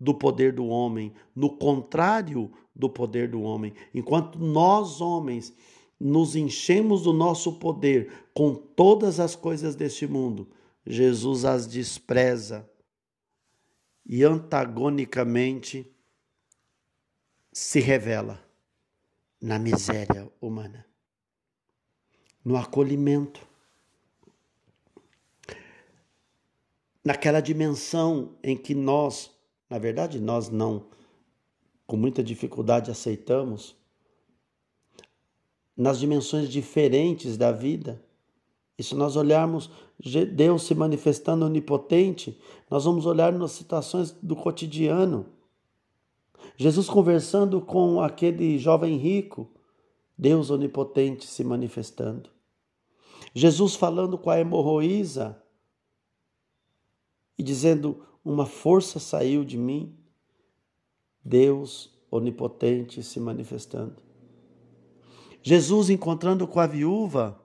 do 0.00 0.14
poder 0.14 0.52
do 0.52 0.66
homem, 0.66 1.12
no 1.34 1.56
contrário 1.56 2.50
do 2.74 2.88
poder 2.88 3.30
do 3.30 3.42
homem. 3.42 3.74
Enquanto 3.94 4.38
nós, 4.38 5.00
homens, 5.00 5.52
nos 6.00 6.34
enchemos 6.34 7.02
do 7.02 7.12
nosso 7.12 7.54
poder 7.54 8.12
com 8.34 8.54
todas 8.54 9.20
as 9.20 9.36
coisas 9.36 9.76
deste 9.76 10.06
mundo, 10.06 10.48
Jesus 10.86 11.44
as 11.44 11.66
despreza 11.66 12.68
e 14.04 14.22
antagonicamente 14.22 15.90
se 17.52 17.80
revela 17.80 18.42
na 19.40 19.58
miséria 19.58 20.30
humana, 20.40 20.86
no 22.44 22.56
acolhimento, 22.56 23.46
naquela 27.06 27.38
dimensão 27.38 28.30
em 28.42 28.56
que 28.56 28.74
nós, 28.74 29.30
na 29.70 29.78
verdade, 29.78 30.18
nós 30.18 30.50
não 30.50 30.86
com 31.86 31.96
muita 31.96 32.20
dificuldade 32.20 32.90
aceitamos, 32.90 33.76
nas 35.76 36.00
dimensões 36.00 36.48
diferentes 36.48 37.36
da 37.36 37.52
vida. 37.52 38.02
E 38.76 38.82
se 38.82 38.96
nós 38.96 39.14
olharmos 39.14 39.70
Deus 40.34 40.64
se 40.64 40.74
manifestando 40.74 41.46
onipotente, 41.46 42.36
nós 42.68 42.84
vamos 42.84 43.06
olhar 43.06 43.32
nas 43.32 43.52
situações 43.52 44.10
do 44.10 44.34
cotidiano. 44.34 45.26
Jesus 46.56 46.88
conversando 46.88 47.60
com 47.60 48.00
aquele 48.00 48.58
jovem 48.58 48.96
rico, 48.96 49.48
Deus 50.18 50.50
onipotente 50.50 51.24
se 51.24 51.44
manifestando. 51.44 52.30
Jesus 53.32 53.76
falando 53.76 54.18
com 54.18 54.28
a 54.28 54.40
hemorroísa 54.40 55.40
e 57.38 57.42
dizendo: 57.42 58.04
Uma 58.24 58.46
força 58.46 58.98
saiu 58.98 59.44
de 59.44 59.56
mim. 59.56 59.94
Deus 61.24 61.92
onipotente 62.10 63.02
se 63.02 63.18
manifestando. 63.18 63.96
Jesus 65.42 65.90
encontrando 65.90 66.46
com 66.46 66.58
a 66.58 66.66
viúva, 66.66 67.40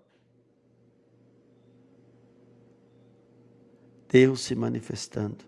Deus 4.09 4.41
se 4.41 4.55
manifestando. 4.55 5.45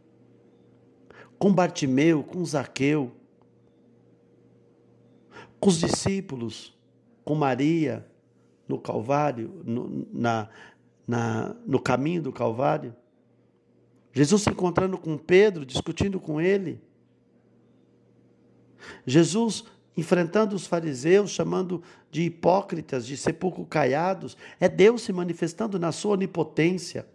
Com 1.37 1.53
Bartimeu, 1.53 2.23
com 2.23 2.45
Zaqueu, 2.45 3.11
com 5.59 5.69
os 5.69 5.79
discípulos, 5.79 6.77
com 7.23 7.35
Maria 7.35 8.05
no 8.67 8.79
Calvário, 8.79 9.61
no, 9.63 10.07
na, 10.13 10.49
na, 11.07 11.55
no 11.65 11.79
caminho 11.79 12.21
do 12.21 12.31
Calvário. 12.31 12.95
Jesus 14.13 14.43
se 14.43 14.49
encontrando 14.49 14.97
com 14.97 15.17
Pedro, 15.17 15.65
discutindo 15.65 16.19
com 16.19 16.39
ele. 16.39 16.79
Jesus 19.05 19.65
enfrentando 19.95 20.55
os 20.55 20.65
fariseus, 20.65 21.31
chamando 21.31 21.81
de 22.09 22.23
hipócritas, 22.23 23.05
de 23.05 23.17
sepulcro 23.17 23.65
caiados, 23.65 24.37
é 24.59 24.67
Deus 24.67 25.01
se 25.03 25.13
manifestando 25.13 25.77
na 25.77 25.91
sua 25.91 26.13
onipotência. 26.13 27.07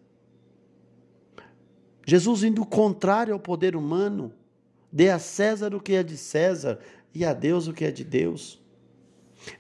Jesus 2.07 2.43
indo 2.43 2.65
contrário 2.65 3.35
ao 3.35 3.41
poder 3.41 3.77
humano, 3.77 4.33
dê 4.91 5.11
a 5.11 5.19
César 5.19 5.75
o 5.75 5.81
que 5.81 5.93
é 5.93 6.03
de 6.03 6.17
César 6.17 6.79
e 7.15 7.25
a 7.25 7.33
Deus 7.33 7.69
o 7.69 7.73
que 7.73 7.85
é 7.85 7.91
de 7.91 8.05
Deus. 8.05 8.61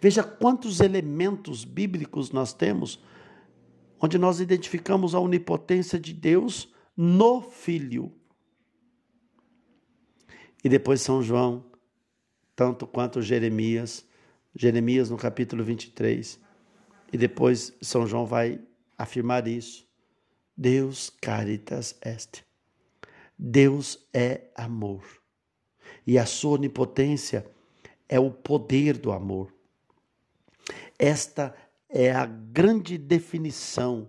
Veja 0.01 0.22
quantos 0.22 0.81
elementos 0.81 1.64
bíblicos 1.64 2.31
nós 2.31 2.53
temos 2.53 3.01
onde 4.01 4.16
nós 4.16 4.40
identificamos 4.40 5.14
a 5.14 5.20
onipotência 5.20 5.98
de 5.98 6.12
Deus 6.12 6.68
no 6.98 7.40
Filho. 7.40 8.12
E 10.64 10.68
depois 10.68 11.00
São 11.00 11.22
João 11.22 11.64
tanto 12.56 12.88
quanto 12.88 13.22
Jeremias, 13.22 14.04
Jeremias 14.52 15.08
no 15.08 15.16
capítulo 15.16 15.62
23. 15.62 16.40
E 17.12 17.16
depois 17.16 17.72
São 17.80 18.04
João 18.04 18.26
vai 18.26 18.61
afirmar 18.98 19.46
isso. 19.46 19.87
Deus 20.56 21.08
caritas 21.08 21.96
est. 22.04 22.44
Deus 23.38 24.04
é 24.12 24.50
amor. 24.56 25.04
E 26.04 26.18
a 26.18 26.26
sua 26.26 26.54
onipotência 26.54 27.48
é 28.08 28.18
o 28.18 28.32
poder 28.32 28.98
do 28.98 29.12
amor. 29.12 29.54
Esta 30.98 31.54
é 31.88 32.11
a 32.11 32.26
grande 32.26 32.98
definição 32.98 34.08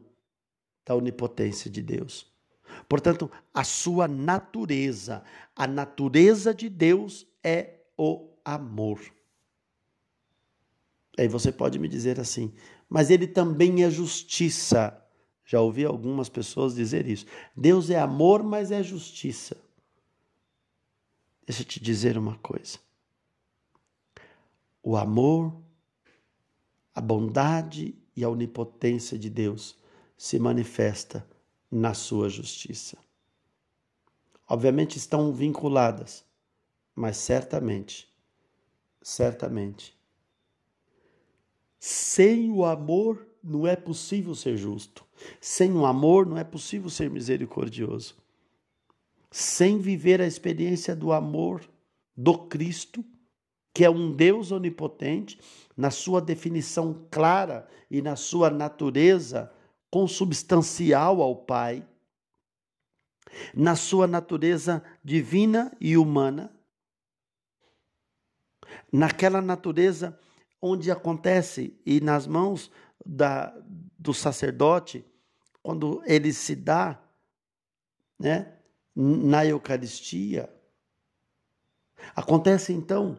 da 0.83 0.95
onipotência 0.95 1.69
de 1.69 1.83
Deus. 1.83 2.28
Portanto, 2.89 3.29
a 3.53 3.63
sua 3.63 4.07
natureza, 4.07 5.23
a 5.55 5.67
natureza 5.67 6.55
de 6.55 6.67
Deus 6.67 7.27
é 7.43 7.81
o 7.95 8.31
amor. 8.43 8.99
Aí 11.15 11.27
você 11.27 11.51
pode 11.51 11.77
me 11.77 11.87
dizer 11.87 12.19
assim, 12.19 12.51
mas 12.89 13.11
ele 13.11 13.27
também 13.27 13.83
é 13.83 13.91
justiça. 13.91 14.99
Já 15.45 15.61
ouvi 15.61 15.85
algumas 15.85 16.29
pessoas 16.29 16.73
dizer 16.73 17.05
isso. 17.05 17.27
Deus 17.55 17.91
é 17.91 17.99
amor, 17.99 18.41
mas 18.41 18.71
é 18.71 18.81
justiça. 18.81 19.55
Deixa 21.45 21.61
eu 21.61 21.65
te 21.65 21.79
dizer 21.79 22.17
uma 22.17 22.37
coisa. 22.39 22.79
O 24.81 24.97
amor, 24.97 25.55
a 26.95 27.01
bondade 27.01 27.95
e 28.15 28.23
a 28.23 28.29
onipotência 28.29 29.17
de 29.17 29.29
Deus 29.29 29.77
se 30.17 30.39
manifesta 30.39 31.27
na 31.71 31.93
sua 31.93 32.29
justiça. 32.29 32.97
Obviamente 34.47 34.97
estão 34.97 35.31
vinculadas, 35.31 36.25
mas 36.95 37.17
certamente 37.17 38.09
certamente. 39.01 39.97
Sem 41.79 42.51
o 42.51 42.65
amor 42.65 43.25
não 43.43 43.65
é 43.65 43.75
possível 43.75 44.35
ser 44.35 44.57
justo. 44.57 45.05
Sem 45.39 45.71
o 45.73 45.85
amor 45.85 46.25
não 46.25 46.37
é 46.37 46.43
possível 46.43 46.89
ser 46.89 47.09
misericordioso. 47.09 48.17
Sem 49.31 49.79
viver 49.79 50.21
a 50.21 50.27
experiência 50.27 50.95
do 50.95 51.11
amor 51.11 51.61
do 52.15 52.37
Cristo, 52.37 53.03
que 53.73 53.85
é 53.85 53.89
um 53.89 54.11
Deus 54.11 54.51
onipotente, 54.51 55.39
na 55.77 55.91
sua 55.91 56.19
definição 56.19 57.05
clara 57.09 57.67
e 57.89 58.01
na 58.01 58.15
sua 58.15 58.49
natureza 58.49 59.51
consubstancial 59.89 61.21
ao 61.21 61.35
Pai, 61.35 61.85
na 63.53 63.75
sua 63.75 64.07
natureza 64.07 64.83
divina 65.03 65.75
e 65.79 65.97
humana, 65.97 66.51
naquela 68.91 69.41
natureza 69.41 70.19
onde 70.61 70.91
acontece 70.91 71.79
e 71.85 72.01
nas 72.01 72.27
mãos 72.27 72.71
da, 73.05 73.53
do 73.97 74.13
sacerdote, 74.13 75.05
quando 75.61 76.01
ele 76.05 76.33
se 76.33 76.55
dá 76.55 77.01
né, 78.17 78.57
na 78.95 79.45
Eucaristia, 79.45 80.53
acontece 82.15 82.73
então 82.73 83.17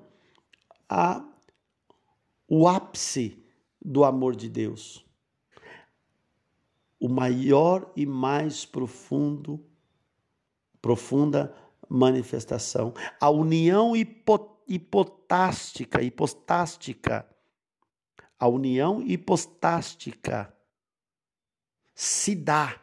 a, 0.89 1.25
o 2.49 2.69
ápice 2.69 3.43
do 3.81 4.05
amor 4.05 4.37
de 4.37 4.49
Deus. 4.49 5.07
O 7.01 7.09
maior 7.09 7.91
e 7.97 8.07
mais 8.07 8.65
profundo 8.65 9.61
profunda 10.81 11.55
manifestação. 11.89 12.95
A 13.21 13.31
união 13.31 13.95
hipotástica, 13.97 16.03
hipostástica, 16.03 17.27
a 18.39 18.47
união 18.47 19.03
hipostástica 19.03 20.55
se 21.95 22.35
dá 22.35 22.81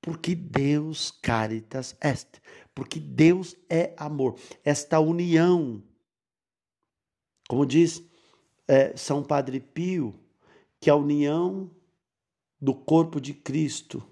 porque 0.00 0.34
Deus 0.34 1.10
caritas 1.10 1.96
est, 2.00 2.40
porque 2.74 2.98
Deus 2.98 3.54
é 3.68 3.94
amor. 3.96 4.36
Esta 4.64 4.98
união, 4.98 5.82
como 7.48 7.66
diz 7.66 8.02
é, 8.66 8.96
São 8.96 9.22
Padre 9.22 9.60
Pio, 9.60 10.18
que 10.80 10.88
a 10.88 10.96
união 10.96 11.70
do 12.60 12.74
corpo 12.74 13.20
de 13.20 13.32
Cristo, 13.32 14.02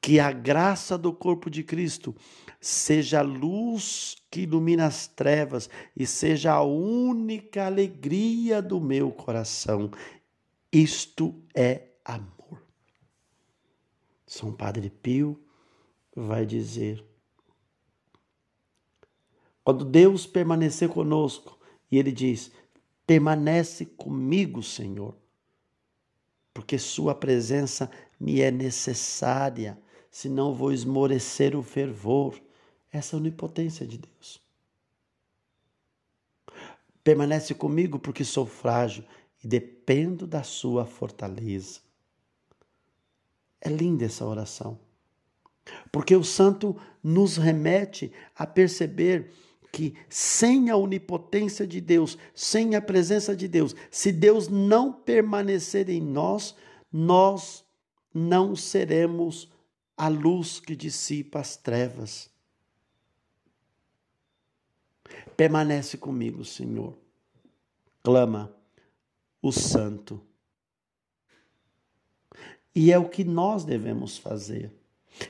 que 0.00 0.18
a 0.18 0.32
graça 0.32 0.96
do 0.96 1.12
corpo 1.12 1.50
de 1.50 1.62
Cristo 1.62 2.14
seja 2.60 3.20
a 3.20 3.22
luz 3.22 4.16
que 4.30 4.42
ilumina 4.42 4.86
as 4.86 5.06
trevas 5.06 5.68
e 5.96 6.06
seja 6.06 6.52
a 6.52 6.62
única 6.62 7.66
alegria 7.66 8.62
do 8.62 8.80
meu 8.80 9.10
coração. 9.10 9.90
Isto 10.72 11.34
é 11.54 11.88
amor. 12.04 12.62
São 14.26 14.52
Padre 14.52 14.88
Pio 14.88 15.42
vai 16.14 16.46
dizer: 16.46 17.04
quando 19.64 19.84
Deus 19.84 20.26
permanecer 20.26 20.88
conosco, 20.88 21.58
e 21.90 21.98
ele 21.98 22.12
diz: 22.12 22.52
permanece 23.06 23.84
comigo, 23.84 24.62
Senhor, 24.62 25.19
porque 26.52 26.78
Sua 26.78 27.14
presença 27.14 27.90
me 28.18 28.40
é 28.40 28.50
necessária, 28.50 29.78
senão 30.10 30.54
vou 30.54 30.72
esmorecer 30.72 31.56
o 31.56 31.62
fervor. 31.62 32.40
Essa 32.92 33.14
é 33.14 33.16
a 33.16 33.20
onipotência 33.20 33.86
de 33.86 33.98
Deus. 33.98 34.40
Permanece 37.02 37.54
comigo 37.54 37.98
porque 37.98 38.24
sou 38.24 38.44
frágil 38.44 39.04
e 39.42 39.48
dependo 39.48 40.26
da 40.26 40.42
Sua 40.42 40.84
fortaleza. 40.84 41.80
É 43.60 43.68
linda 43.68 44.04
essa 44.04 44.24
oração. 44.24 44.78
Porque 45.92 46.16
o 46.16 46.24
santo 46.24 46.76
nos 47.02 47.36
remete 47.36 48.12
a 48.34 48.46
perceber 48.46 49.30
que 49.72 49.94
sem 50.08 50.70
a 50.70 50.76
onipotência 50.76 51.66
de 51.66 51.80
Deus, 51.80 52.18
sem 52.34 52.74
a 52.74 52.82
presença 52.82 53.34
de 53.34 53.46
Deus, 53.46 53.74
se 53.90 54.10
Deus 54.10 54.48
não 54.48 54.92
permanecer 54.92 55.88
em 55.88 56.00
nós, 56.00 56.54
nós 56.92 57.64
não 58.12 58.56
seremos 58.56 59.48
a 59.96 60.08
luz 60.08 60.58
que 60.58 60.74
dissipa 60.74 61.40
as 61.40 61.56
trevas. 61.56 62.30
Permanece 65.36 65.96
comigo, 65.96 66.44
Senhor. 66.44 66.96
Clama 68.02 68.52
o 69.42 69.52
santo. 69.52 70.20
E 72.74 72.92
é 72.92 72.98
o 72.98 73.08
que 73.08 73.24
nós 73.24 73.64
devemos 73.64 74.16
fazer. 74.16 74.72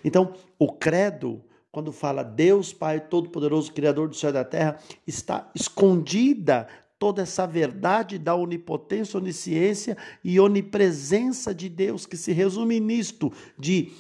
Então, 0.05 0.35
o 0.59 0.73
credo 0.73 1.43
quando 1.73 1.93
fala 1.93 2.23
Deus 2.23 2.73
Pai 2.73 3.01
Todo-Poderoso, 3.01 3.73
Criador 3.73 4.09
do 4.09 4.17
céu 4.17 4.31
e 4.31 4.33
da 4.33 4.45
terra, 4.45 4.79
está 5.07 5.51
escondida 5.55 6.67
toda 6.99 7.23
essa 7.23 7.47
verdade 7.47 8.19
da 8.19 8.35
onipotência, 8.35 9.19
onisciência 9.19 9.97
e 10.23 10.41
onipresença 10.41 11.55
de 11.55 11.69
Deus, 11.69 12.07
que 12.07 12.17
se 12.17 12.33
resume 12.33 12.81
nisto: 12.81 13.33
de 13.59 13.93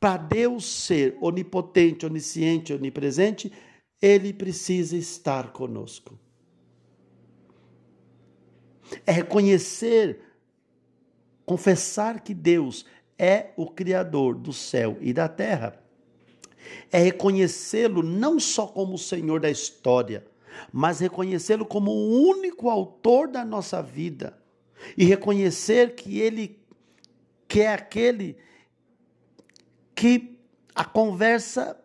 para 0.00 0.16
Deus 0.16 0.66
ser 0.66 1.16
onipotente, 1.20 2.06
onisciente, 2.06 2.72
onipresente, 2.72 3.52
ele 4.00 4.32
precisa 4.32 4.96
estar 4.96 5.52
conosco. 5.52 6.18
É 9.06 9.12
reconhecer, 9.12 10.20
confessar 11.46 12.20
que 12.20 12.34
Deus 12.34 12.84
é 13.18 13.52
o 13.56 13.66
Criador 13.66 14.34
do 14.34 14.52
céu 14.52 14.98
e 15.00 15.12
da 15.12 15.26
terra 15.26 15.83
é 16.90 16.98
reconhecê-lo 16.98 18.02
não 18.02 18.38
só 18.38 18.66
como 18.66 18.94
o 18.94 18.98
Senhor 18.98 19.40
da 19.40 19.50
história, 19.50 20.26
mas 20.72 21.00
reconhecê-lo 21.00 21.66
como 21.66 21.90
o 21.90 22.28
único 22.28 22.70
autor 22.70 23.28
da 23.28 23.44
nossa 23.44 23.82
vida 23.82 24.38
e 24.96 25.04
reconhecer 25.04 25.94
que 25.94 26.18
ele 26.18 26.58
que 27.46 27.60
é 27.60 27.72
aquele 27.72 28.36
que 29.94 30.36
a 30.74 30.84
conversa 30.84 31.78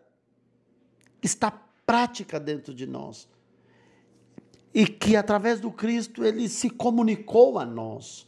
está 1.22 1.50
prática 1.86 2.40
dentro 2.40 2.74
de 2.74 2.86
nós. 2.86 3.28
E 4.72 4.86
que 4.86 5.16
através 5.16 5.60
do 5.60 5.70
Cristo 5.70 6.24
ele 6.24 6.48
se 6.48 6.70
comunicou 6.70 7.58
a 7.58 7.64
nós. 7.64 8.26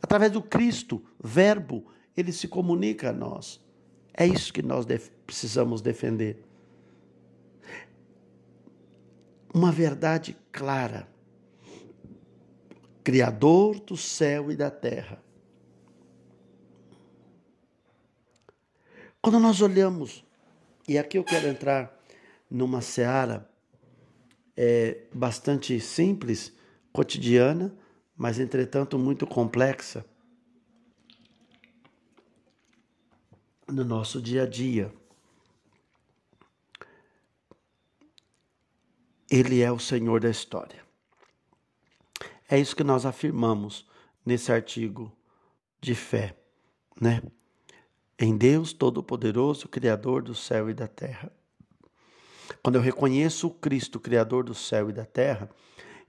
Através 0.00 0.32
do 0.32 0.42
Cristo, 0.42 1.02
Verbo, 1.22 1.86
ele 2.16 2.32
se 2.32 2.46
comunica 2.46 3.10
a 3.10 3.12
nós. 3.12 3.60
É 4.16 4.26
isso 4.26 4.52
que 4.52 4.62
nós 4.62 4.86
def 4.86 5.10
precisamos 5.26 5.82
defender. 5.82 6.42
Uma 9.52 9.70
verdade 9.70 10.36
clara. 10.50 11.08
Criador 13.04 13.80
do 13.80 13.96
céu 13.96 14.50
e 14.50 14.56
da 14.56 14.70
terra. 14.70 15.22
Quando 19.20 19.38
nós 19.38 19.60
olhamos, 19.60 20.24
e 20.88 20.96
aqui 20.96 21.18
eu 21.18 21.24
quero 21.24 21.48
entrar 21.48 22.00
numa 22.50 22.80
seara 22.80 23.48
é, 24.56 25.02
bastante 25.12 25.78
simples, 25.80 26.52
cotidiana, 26.92 27.76
mas 28.16 28.38
entretanto 28.38 28.98
muito 28.98 29.26
complexa. 29.26 30.04
No 33.68 33.84
nosso 33.84 34.20
dia 34.20 34.44
a 34.44 34.46
dia. 34.46 34.92
Ele 39.30 39.60
é 39.60 39.72
o 39.72 39.78
Senhor 39.78 40.20
da 40.20 40.30
história. 40.30 40.84
É 42.48 42.58
isso 42.58 42.76
que 42.76 42.84
nós 42.84 43.04
afirmamos 43.04 43.86
nesse 44.24 44.52
artigo 44.52 45.12
de 45.80 45.94
fé, 45.94 46.36
né? 47.00 47.22
Em 48.18 48.36
Deus 48.36 48.72
Todo-Poderoso, 48.72 49.68
Criador 49.68 50.22
do 50.22 50.34
céu 50.34 50.70
e 50.70 50.74
da 50.74 50.86
terra. 50.86 51.30
Quando 52.62 52.76
eu 52.76 52.80
reconheço 52.80 53.48
o 53.48 53.50
Cristo, 53.50 53.98
Criador 53.98 54.44
do 54.44 54.54
céu 54.54 54.88
e 54.88 54.92
da 54.92 55.04
terra, 55.04 55.50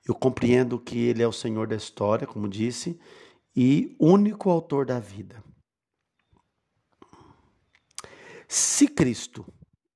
eu 0.08 0.14
compreendo 0.14 0.80
que 0.80 0.98
Ele 1.00 1.24
é 1.24 1.28
o 1.28 1.34
Senhor 1.34 1.68
da 1.68 1.76
história, 1.76 2.28
como 2.28 2.48
disse, 2.48 3.00
e 3.56 3.96
único 4.00 4.50
autor 4.50 4.86
da 4.86 5.00
vida. 5.00 5.44
Se 8.48 8.88
Cristo, 8.88 9.46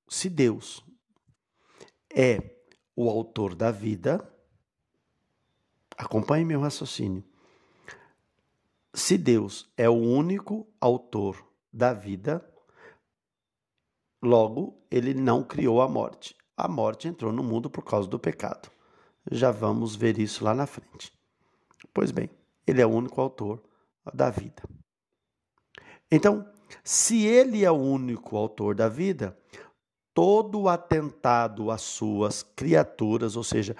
se 0.08 0.28
Deus 0.28 0.84
é 2.14 2.56
o 2.94 3.08
autor 3.08 3.54
da 3.54 3.70
vida, 3.70 4.28
acompanhe 5.96 6.44
meu 6.44 6.60
raciocínio. 6.60 7.24
Se 8.92 9.16
Deus 9.16 9.72
é 9.76 9.88
o 9.88 9.94
único 9.94 10.70
autor 10.78 11.42
da 11.72 11.94
vida, 11.94 12.46
logo 14.22 14.84
ele 14.90 15.14
não 15.14 15.42
criou 15.42 15.80
a 15.80 15.88
morte. 15.88 16.36
A 16.54 16.68
morte 16.68 17.08
entrou 17.08 17.32
no 17.32 17.42
mundo 17.42 17.70
por 17.70 17.82
causa 17.82 18.06
do 18.06 18.18
pecado. 18.18 18.70
Já 19.30 19.50
vamos 19.50 19.96
ver 19.96 20.18
isso 20.18 20.44
lá 20.44 20.54
na 20.54 20.66
frente. 20.66 21.10
Pois 21.94 22.10
bem, 22.10 22.28
ele 22.66 22.82
é 22.82 22.86
o 22.86 22.90
único 22.90 23.18
autor 23.18 23.62
da 24.12 24.28
vida. 24.28 24.62
Então, 26.10 26.46
se 26.82 27.24
ele 27.24 27.64
é 27.64 27.70
o 27.70 27.76
único 27.76 28.36
autor 28.36 28.74
da 28.74 28.88
vida, 28.88 29.38
todo 30.14 30.68
atentado 30.68 31.70
às 31.70 31.82
suas 31.82 32.42
criaturas, 32.42 33.36
ou 33.36 33.44
seja, 33.44 33.76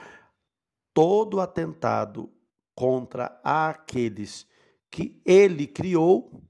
todo 0.94 1.40
atentado 1.40 2.32
contra 2.74 3.40
aqueles 3.44 4.46
que 4.90 5.20
ele 5.24 5.66
criou, 5.66 6.42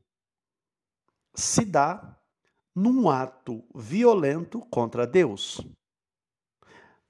se 1.35 1.65
dá 1.65 2.19
num 2.75 3.09
ato 3.09 3.65
violento 3.75 4.61
contra 4.71 5.07
Deus. 5.07 5.61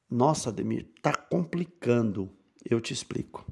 Nossa, 0.08 0.50
Ademir, 0.50 0.92
está 0.96 1.14
complicando. 1.14 2.30
Eu 2.64 2.80
te 2.80 2.92
explico. 2.92 3.46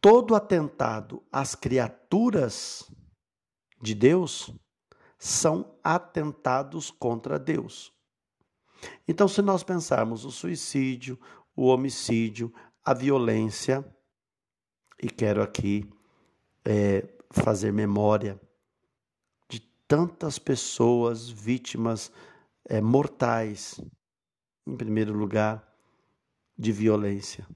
Todo 0.00 0.34
atentado 0.34 1.22
às 1.32 1.54
criaturas 1.54 2.92
de 3.82 3.94
Deus 3.94 4.54
são 5.18 5.76
atentados 5.82 6.90
contra 6.90 7.38
Deus. 7.38 7.92
Então, 9.06 9.28
se 9.28 9.42
nós 9.42 9.62
pensarmos 9.62 10.24
o 10.24 10.30
suicídio, 10.30 11.18
o 11.54 11.66
homicídio, 11.66 12.52
a 12.84 12.94
violência, 12.94 13.84
e 15.00 15.10
quero 15.10 15.42
aqui 15.42 15.88
é, 16.64 17.08
fazer 17.30 17.72
memória 17.72 18.40
de 19.48 19.60
tantas 19.86 20.38
pessoas 20.38 21.28
vítimas 21.28 22.12
é, 22.64 22.80
mortais, 22.80 23.80
em 24.66 24.76
primeiro 24.76 25.12
lugar, 25.12 25.68
de 26.56 26.70
violência. 26.70 27.46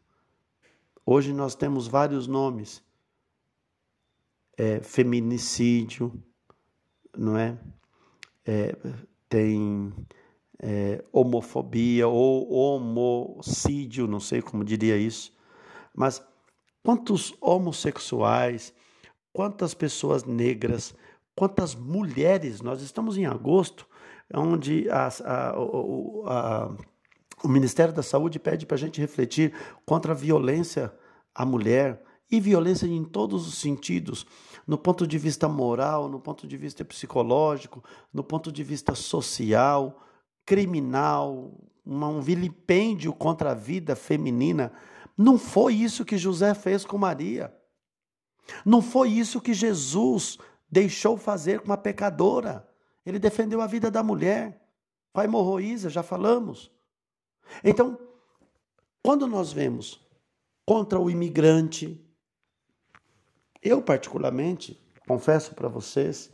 Hoje 1.05 1.33
nós 1.33 1.55
temos 1.55 1.87
vários 1.87 2.27
nomes: 2.27 2.83
é, 4.57 4.81
feminicídio, 4.81 6.13
não 7.17 7.37
é? 7.37 7.59
é 8.45 8.75
tem 9.29 9.93
é, 10.59 11.05
homofobia 11.13 12.09
ou 12.09 12.51
homocídio, 12.51 14.07
não 14.07 14.21
sei 14.21 14.41
como 14.41 14.65
diria 14.65 14.97
isso, 14.97 15.33
mas 15.95 16.23
quantos 16.83 17.35
homossexuais, 17.41 18.73
quantas 19.33 19.75
pessoas 19.75 20.25
negras, 20.25 20.95
quantas 21.35 21.75
mulheres, 21.75 22.61
nós 22.63 22.81
estamos 22.81 23.19
em 23.19 23.27
agosto, 23.27 23.87
onde 24.33 24.89
a, 24.91 25.09
a, 25.25 25.51
a, 25.51 26.77
o 27.45 27.49
Ministério 27.49 27.93
da 27.93 28.03
Saúde 28.03 28.39
pede 28.39 28.65
para 28.65 28.77
a 28.77 28.79
gente 28.79 29.01
refletir 29.01 29.53
contra 29.85 30.13
a 30.13 30.17
violência 30.17 30.93
à 31.35 31.45
mulher 31.45 32.03
e 32.31 32.41
violência 32.41 32.87
em 32.87 33.05
todos 33.05 33.47
os 33.47 33.59
sentidos, 33.59 34.27
no 34.67 34.77
ponto 34.77 35.07
de 35.07 35.17
vista 35.17 35.49
moral, 35.49 36.09
no 36.09 36.19
ponto 36.19 36.47
de 36.47 36.57
vista 36.57 36.85
psicológico, 36.85 37.83
no 38.13 38.25
ponto 38.25 38.51
de 38.51 38.65
vista 38.65 38.95
social, 38.95 40.03
criminal, 40.45 41.53
um 41.85 42.21
vilipêndio 42.21 43.13
contra 43.13 43.53
a 43.53 43.55
vida 43.55 43.95
feminina. 43.95 44.73
Não 45.17 45.39
foi 45.39 45.75
isso 45.75 46.05
que 46.05 46.19
José 46.19 46.53
fez 46.55 46.85
com 46.85 46.99
Maria. 46.99 47.55
Não 48.65 48.83
foi 48.83 49.11
isso 49.11 49.41
que 49.41 49.55
Jesus 49.55 50.39
deixou 50.71 51.17
fazer 51.17 51.61
com 51.61 51.67
uma 51.67 51.77
pecadora. 51.77 52.69
Ele 53.05 53.19
defendeu 53.19 53.61
a 53.61 53.67
vida 53.67 53.91
da 53.91 54.03
mulher. 54.03 54.61
Pai 55.13 55.27
Morroísa, 55.27 55.89
já 55.89 56.03
falamos. 56.03 56.71
Então, 57.63 57.99
quando 59.03 59.27
nós 59.27 59.53
vemos 59.53 60.05
contra 60.65 60.99
o 60.99 61.09
imigrante, 61.09 62.05
eu 63.63 63.83
particularmente, 63.83 64.81
confesso 65.07 65.55
para 65.55 65.69
vocês, 65.69 66.31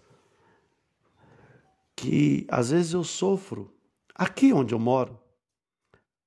que 1.94 2.46
às 2.48 2.70
vezes 2.70 2.92
eu 2.92 3.04
sofro 3.04 3.72
aqui 4.14 4.52
onde 4.52 4.74
eu 4.74 4.78
moro, 4.78 5.18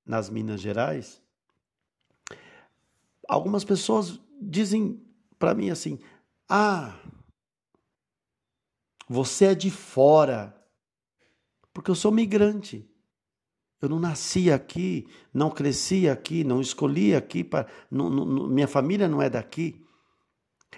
nas 0.05 0.29
Minas 0.29 0.62
Gerais. 0.62 1.21
Algumas 3.27 3.63
pessoas 3.63 4.19
dizem 4.39 5.01
para 5.39 5.55
mim 5.55 5.71
assim: 5.71 5.99
"Ah, 6.47 6.95
você 9.08 9.45
é 9.45 9.55
de 9.55 9.71
fora, 9.71 10.55
porque 11.73 11.89
eu 11.89 11.95
sou 11.95 12.12
migrante. 12.12 12.89
Eu 13.81 13.89
não 13.89 13.99
nasci 13.99 14.51
aqui, 14.51 15.08
não 15.34 15.49
cresci 15.51 16.08
aqui, 16.08 16.43
não 16.43 16.62
escolhi 16.62 17.13
aqui, 17.13 17.43
para, 17.43 17.67
não, 17.91 18.10
não, 18.10 18.47
minha 18.47 18.67
família 18.67 19.08
não 19.08 19.21
é 19.21 19.29
daqui. 19.29 19.85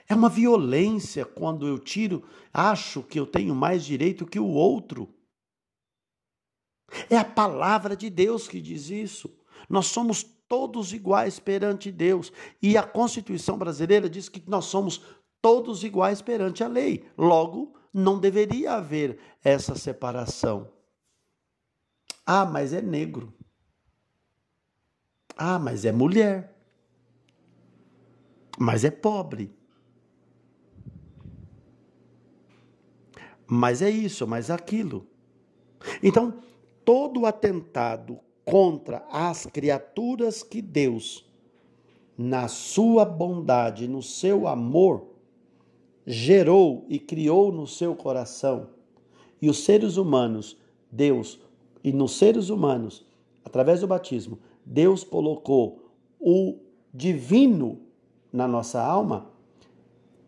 É 0.08 0.16
uma 0.16 0.30
violência 0.30 1.26
quando 1.26 1.68
eu 1.68 1.80
tiro, 1.80 2.24
acho 2.54 3.04
que 3.04 3.20
eu 3.20 3.26
tenho 3.26 3.56
mais 3.56 3.86
direito 3.86 4.26
que 4.26 4.40
o 4.40 4.48
outro. 4.48 5.14
É 7.10 7.18
a 7.18 7.26
palavra 7.26 7.96
de 7.96 8.10
Deus 8.10 8.48
que 8.48 8.62
diz 8.62 8.90
isso. 8.90 9.30
Nós 9.70 9.88
somos 9.88 10.24
todos 10.24 10.94
iguais 10.94 11.40
perante 11.40 11.92
Deus. 11.92 12.32
E 12.62 12.78
a 12.78 12.84
Constituição 12.84 13.58
brasileira 13.58 14.10
diz 14.10 14.30
que 14.30 14.42
nós 14.48 14.66
somos 14.66 15.02
todos 15.42 15.84
iguais 15.84 16.22
perante 16.22 16.64
a 16.64 16.68
lei. 16.68 17.10
Logo, 17.18 17.74
não 17.94 18.20
deveria 18.20 18.74
haver 18.74 19.20
essa 19.44 19.76
separação. 19.76 20.72
Ah, 22.26 22.46
mas 22.46 22.74
é 22.74 22.82
negro. 22.82 23.34
Ah, 25.38 25.60
mas 25.60 25.86
é 25.86 25.92
mulher. 25.92 26.56
Mas 28.60 28.84
é 28.84 28.92
pobre. 28.92 29.57
Mas 33.48 33.82
é 33.82 33.90
isso, 33.90 34.28
mas 34.28 34.52
aquilo. 34.52 35.08
Então, 36.04 36.34
todo 36.84 37.26
atentado 37.26 38.20
contra 38.44 39.06
as 39.12 39.46
criaturas 39.46 40.44
que 40.44 40.62
Deus, 40.62 41.26
na 42.18 42.48
sua 42.48 43.06
bondade, 43.06 43.88
no 43.88 44.02
seu 44.02 44.48
amor, 44.48 45.08
gerou 46.06 46.86
e 46.88 46.98
criou 46.98 47.52
no 47.52 47.68
seu 47.68 47.94
coração, 47.96 48.70
e 49.42 49.50
os 49.50 49.66
seres 49.66 49.98
humanos, 49.98 50.58
Deus 50.90 51.40
e 51.84 51.92
nos 51.92 52.18
seres 52.18 52.50
humanos, 52.50 53.06
através 53.44 53.82
do 53.82 53.88
batismo, 53.88 54.40
Deus 54.66 55.04
colocou 55.04 55.92
o 56.20 56.58
divino 56.94 57.80
na 58.32 58.48
nossa 58.48 58.82
alma, 58.82 59.30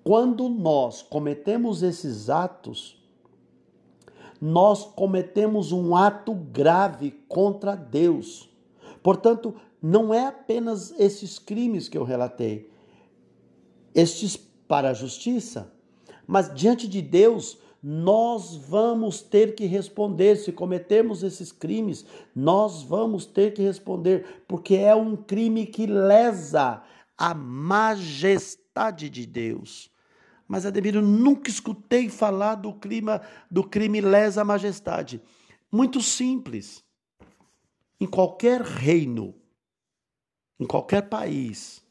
quando 0.04 0.50
nós 0.50 1.02
cometemos 1.02 1.84
esses 1.84 2.30
atos, 2.30 2.99
nós 4.42 4.86
cometemos 4.86 5.72
um 5.72 5.96
ato 5.96 6.34
grave 6.34 7.12
contra 7.28 7.76
Deus. 7.76 8.50
Portanto, 9.04 9.54
não 9.82 10.14
é 10.14 10.28
apenas 10.28 10.94
esses 11.00 11.40
crimes 11.40 11.88
que 11.88 11.98
eu 11.98 12.04
relatei, 12.04 12.70
estes 13.94 14.38
para 14.68 14.90
a 14.90 14.94
justiça, 14.94 15.72
mas 16.28 16.54
diante 16.54 16.88
de 16.88 17.02
Deus, 17.02 17.58
nós 17.82 18.56
vamos 18.56 19.22
ter 19.22 19.56
que 19.56 19.66
responder. 19.66 20.36
Se 20.36 20.52
cometemos 20.52 21.24
esses 21.24 21.52
crimes, 21.52 22.06
nós 22.36 22.84
vamos 22.84 23.26
ter 23.26 23.54
que 23.54 23.64
responder, 23.64 24.44
porque 24.48 24.76
é 24.76 24.94
um 24.94 25.16
crime 25.16 25.66
que 25.66 25.88
lesa 25.88 26.84
a 27.18 27.34
majestade 27.34 29.10
de 29.10 29.26
Deus. 29.26 29.90
Mas, 30.50 30.66
Ademir, 30.66 30.96
eu 30.96 31.02
nunca 31.04 31.48
escutei 31.48 32.10
falar 32.10 32.56
do, 32.56 32.74
clima, 32.74 33.22
do 33.52 33.64
crime 33.64 34.02
lesa 34.02 34.44
majestade. 34.44 35.22
Muito 35.72 36.02
simples. 36.02 36.84
Em 38.02 38.08
qualquer 38.08 38.60
reino, 38.60 39.36
em 40.60 40.66
qualquer 40.66 41.04
país 41.04 41.86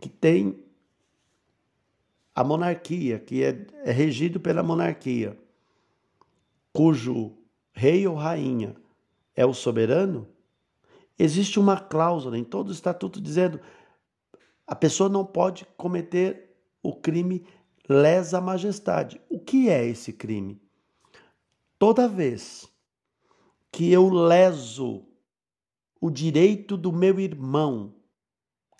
que 0.00 0.08
tem 0.08 0.62
a 2.32 2.44
monarquia, 2.44 3.18
que 3.18 3.42
é, 3.42 3.66
é 3.84 3.90
regido 3.90 4.38
pela 4.38 4.62
monarquia, 4.62 5.36
cujo 6.72 7.36
rei 7.72 8.06
ou 8.06 8.14
rainha 8.14 8.76
é 9.34 9.44
o 9.44 9.52
soberano, 9.52 10.28
existe 11.18 11.58
uma 11.58 11.76
cláusula 11.76 12.38
em 12.38 12.44
todo 12.44 12.68
o 12.68 12.72
estatuto 12.72 13.20
dizendo 13.20 13.60
a 14.64 14.76
pessoa 14.76 15.08
não 15.08 15.26
pode 15.26 15.66
cometer 15.76 16.49
o 16.82 16.94
crime 16.94 17.44
lesa 17.88 18.40
majestade. 18.40 19.20
O 19.28 19.38
que 19.38 19.68
é 19.68 19.84
esse 19.84 20.12
crime? 20.12 20.60
Toda 21.78 22.08
vez 22.08 22.70
que 23.72 23.90
eu 23.90 24.08
leso 24.08 25.04
o 26.00 26.10
direito 26.10 26.76
do 26.76 26.92
meu 26.92 27.18
irmão, 27.20 27.94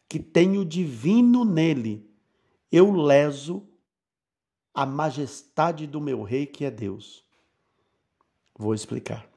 que 0.08 0.18
tem 0.18 0.58
o 0.58 0.64
divino 0.64 1.44
nele, 1.44 2.08
eu 2.70 2.90
leso 2.92 3.68
a 4.72 4.86
majestade 4.86 5.86
do 5.86 6.00
meu 6.00 6.22
rei, 6.22 6.46
que 6.46 6.64
é 6.64 6.70
Deus. 6.70 7.24
Vou 8.56 8.74
explicar. 8.74 9.28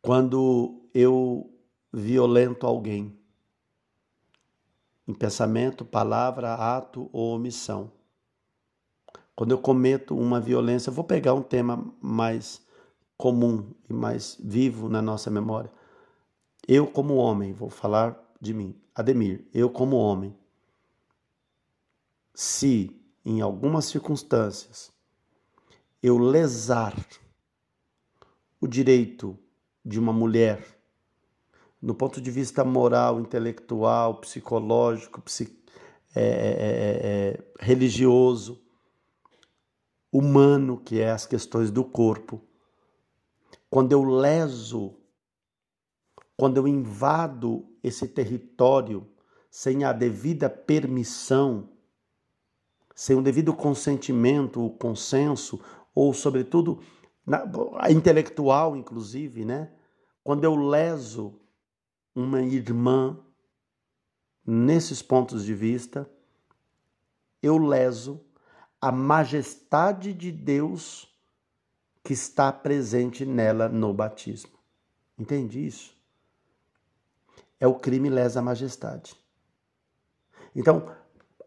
Quando 0.00 0.88
eu 0.94 1.52
violento 1.92 2.66
alguém, 2.66 3.18
em 5.08 5.14
pensamento, 5.14 5.84
palavra, 5.84 6.54
ato 6.54 7.08
ou 7.12 7.34
omissão, 7.34 7.90
quando 9.38 9.52
eu 9.52 9.58
cometo 9.58 10.18
uma 10.18 10.40
violência, 10.40 10.90
vou 10.90 11.04
pegar 11.04 11.32
um 11.32 11.42
tema 11.42 11.94
mais 12.02 12.60
comum 13.16 13.72
e 13.88 13.92
mais 13.92 14.36
vivo 14.40 14.88
na 14.88 15.00
nossa 15.00 15.30
memória. 15.30 15.70
Eu, 16.66 16.88
como 16.88 17.14
homem, 17.14 17.52
vou 17.52 17.70
falar 17.70 18.20
de 18.40 18.52
mim. 18.52 18.74
Ademir, 18.92 19.46
eu, 19.54 19.70
como 19.70 19.96
homem, 19.96 20.36
se 22.34 23.00
em 23.24 23.40
algumas 23.40 23.84
circunstâncias 23.84 24.92
eu 26.02 26.18
lesar 26.18 26.96
o 28.60 28.66
direito 28.66 29.38
de 29.84 30.00
uma 30.00 30.12
mulher 30.12 30.77
no 31.80 31.94
ponto 31.94 32.20
de 32.20 32.30
vista 32.30 32.64
moral, 32.64 33.20
intelectual, 33.20 34.16
psicológico, 34.16 35.22
é, 36.14 36.20
é, 36.20 36.22
é, 36.22 37.06
é, 37.30 37.44
religioso, 37.60 38.60
humano, 40.12 40.78
que 40.78 41.00
é 41.00 41.10
as 41.10 41.26
questões 41.26 41.70
do 41.70 41.84
corpo, 41.84 42.42
quando 43.70 43.92
eu 43.92 44.02
leso, 44.02 44.96
quando 46.36 46.56
eu 46.56 46.66
invado 46.66 47.66
esse 47.82 48.08
território 48.08 49.06
sem 49.50 49.84
a 49.84 49.92
devida 49.92 50.48
permissão, 50.48 51.68
sem 52.94 53.16
o 53.16 53.22
devido 53.22 53.54
consentimento, 53.54 54.64
o 54.64 54.70
consenso, 54.70 55.60
ou 55.94 56.12
sobretudo 56.12 56.80
na, 57.24 57.44
intelectual, 57.90 58.76
inclusive, 58.76 59.44
né? 59.44 59.70
Quando 60.24 60.44
eu 60.44 60.56
leso 60.56 61.38
uma 62.14 62.42
irmã 62.42 63.18
nesses 64.46 65.02
pontos 65.02 65.44
de 65.44 65.54
vista, 65.54 66.08
eu 67.42 67.58
leso 67.58 68.20
a 68.80 68.90
majestade 68.90 70.12
de 70.12 70.32
Deus 70.32 71.08
que 72.02 72.12
está 72.12 72.50
presente 72.52 73.26
nela 73.26 73.68
no 73.68 73.92
batismo. 73.92 74.52
Entende 75.18 75.66
isso? 75.66 75.94
É 77.60 77.66
o 77.66 77.74
crime 77.74 78.08
lesa 78.08 78.40
majestade. 78.40 79.14
Então, 80.54 80.90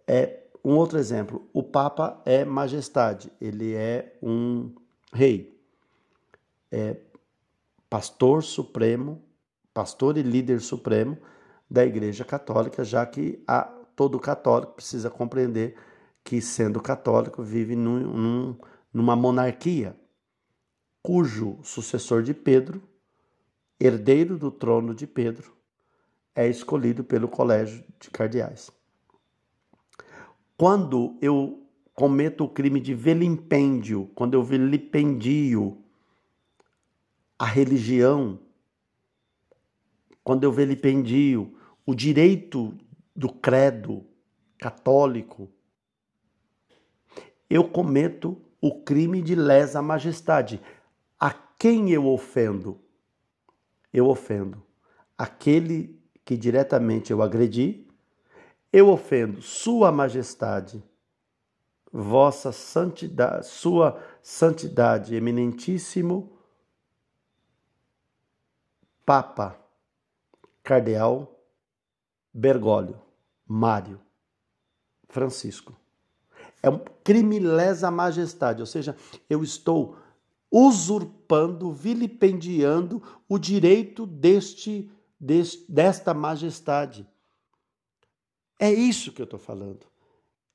é 0.05 0.43
um 0.63 0.75
outro 0.75 0.99
exemplo. 0.99 1.49
O 1.53 1.63
Papa 1.63 2.21
é 2.25 2.45
majestade, 2.45 3.31
ele 3.41 3.73
é 3.73 4.17
um 4.21 4.75
rei. 5.11 5.59
É 6.71 6.97
pastor 7.89 8.43
supremo, 8.43 9.21
pastor 9.73 10.17
e 10.17 10.21
líder 10.21 10.61
supremo 10.61 11.17
da 11.69 11.85
Igreja 11.85 12.25
Católica, 12.25 12.83
já 12.83 13.05
que 13.05 13.41
a, 13.47 13.63
todo 13.95 14.19
católico 14.19 14.73
precisa 14.73 15.09
compreender 15.09 15.75
que, 16.23 16.41
sendo 16.41 16.81
católico, 16.81 17.41
vive 17.41 17.75
num, 17.75 17.99
num, 17.99 18.57
numa 18.93 19.15
monarquia, 19.15 19.95
cujo 21.01 21.59
sucessor 21.63 22.23
de 22.23 22.33
Pedro, 22.33 22.81
herdeiro 23.79 24.37
do 24.37 24.51
trono 24.51 24.93
de 24.93 25.07
Pedro, 25.07 25.55
é 26.35 26.47
escolhido 26.47 27.03
pelo 27.03 27.27
colégio 27.27 27.83
de 27.99 28.09
cardeais. 28.09 28.69
Quando 30.57 31.17
eu 31.21 31.65
cometo 31.93 32.43
o 32.43 32.49
crime 32.49 32.79
de 32.79 32.93
vilimpêndio, 32.93 34.09
quando 34.13 34.35
eu 34.35 34.43
vilipendio 34.43 35.77
a 37.37 37.45
religião, 37.45 38.39
quando 40.23 40.43
eu 40.43 40.51
vilipendio 40.51 41.57
o 41.85 41.95
direito 41.95 42.77
do 43.15 43.31
credo 43.31 44.05
católico, 44.57 45.49
eu 47.49 47.67
cometo 47.67 48.41
o 48.61 48.81
crime 48.83 49.21
de 49.21 49.35
lesa 49.35 49.81
majestade. 49.81 50.61
A 51.19 51.31
quem 51.31 51.91
eu 51.91 52.07
ofendo? 52.07 52.79
Eu 53.91 54.07
ofendo 54.07 54.63
aquele 55.17 55.99
que 56.23 56.37
diretamente 56.37 57.11
eu 57.11 57.21
agredi, 57.21 57.85
eu 58.71 58.89
ofendo 58.89 59.41
Sua 59.41 59.91
Majestade, 59.91 60.81
Vossa 61.91 62.51
Santidade, 62.51 63.47
Sua 63.47 64.01
Santidade, 64.23 65.13
Eminentíssimo 65.13 66.37
Papa 69.05 69.60
Cardeal 70.63 71.39
Bergoglio 72.33 72.99
Mário 73.45 73.99
Francisco. 75.09 75.75
É 76.63 76.69
um 76.69 76.79
crime 77.03 77.39
lesa 77.39 77.89
majestade, 77.89 78.61
ou 78.61 78.67
seja, 78.67 78.95
eu 79.29 79.43
estou 79.43 79.97
usurpando, 80.51 81.71
vilipendiando 81.71 83.01
o 83.27 83.39
direito 83.39 84.05
deste, 84.05 84.91
deste 85.19 85.65
desta 85.71 86.13
majestade. 86.13 87.07
É 88.59 88.71
isso 88.71 89.11
que 89.11 89.21
eu 89.21 89.25
estou 89.25 89.39
falando. 89.39 89.87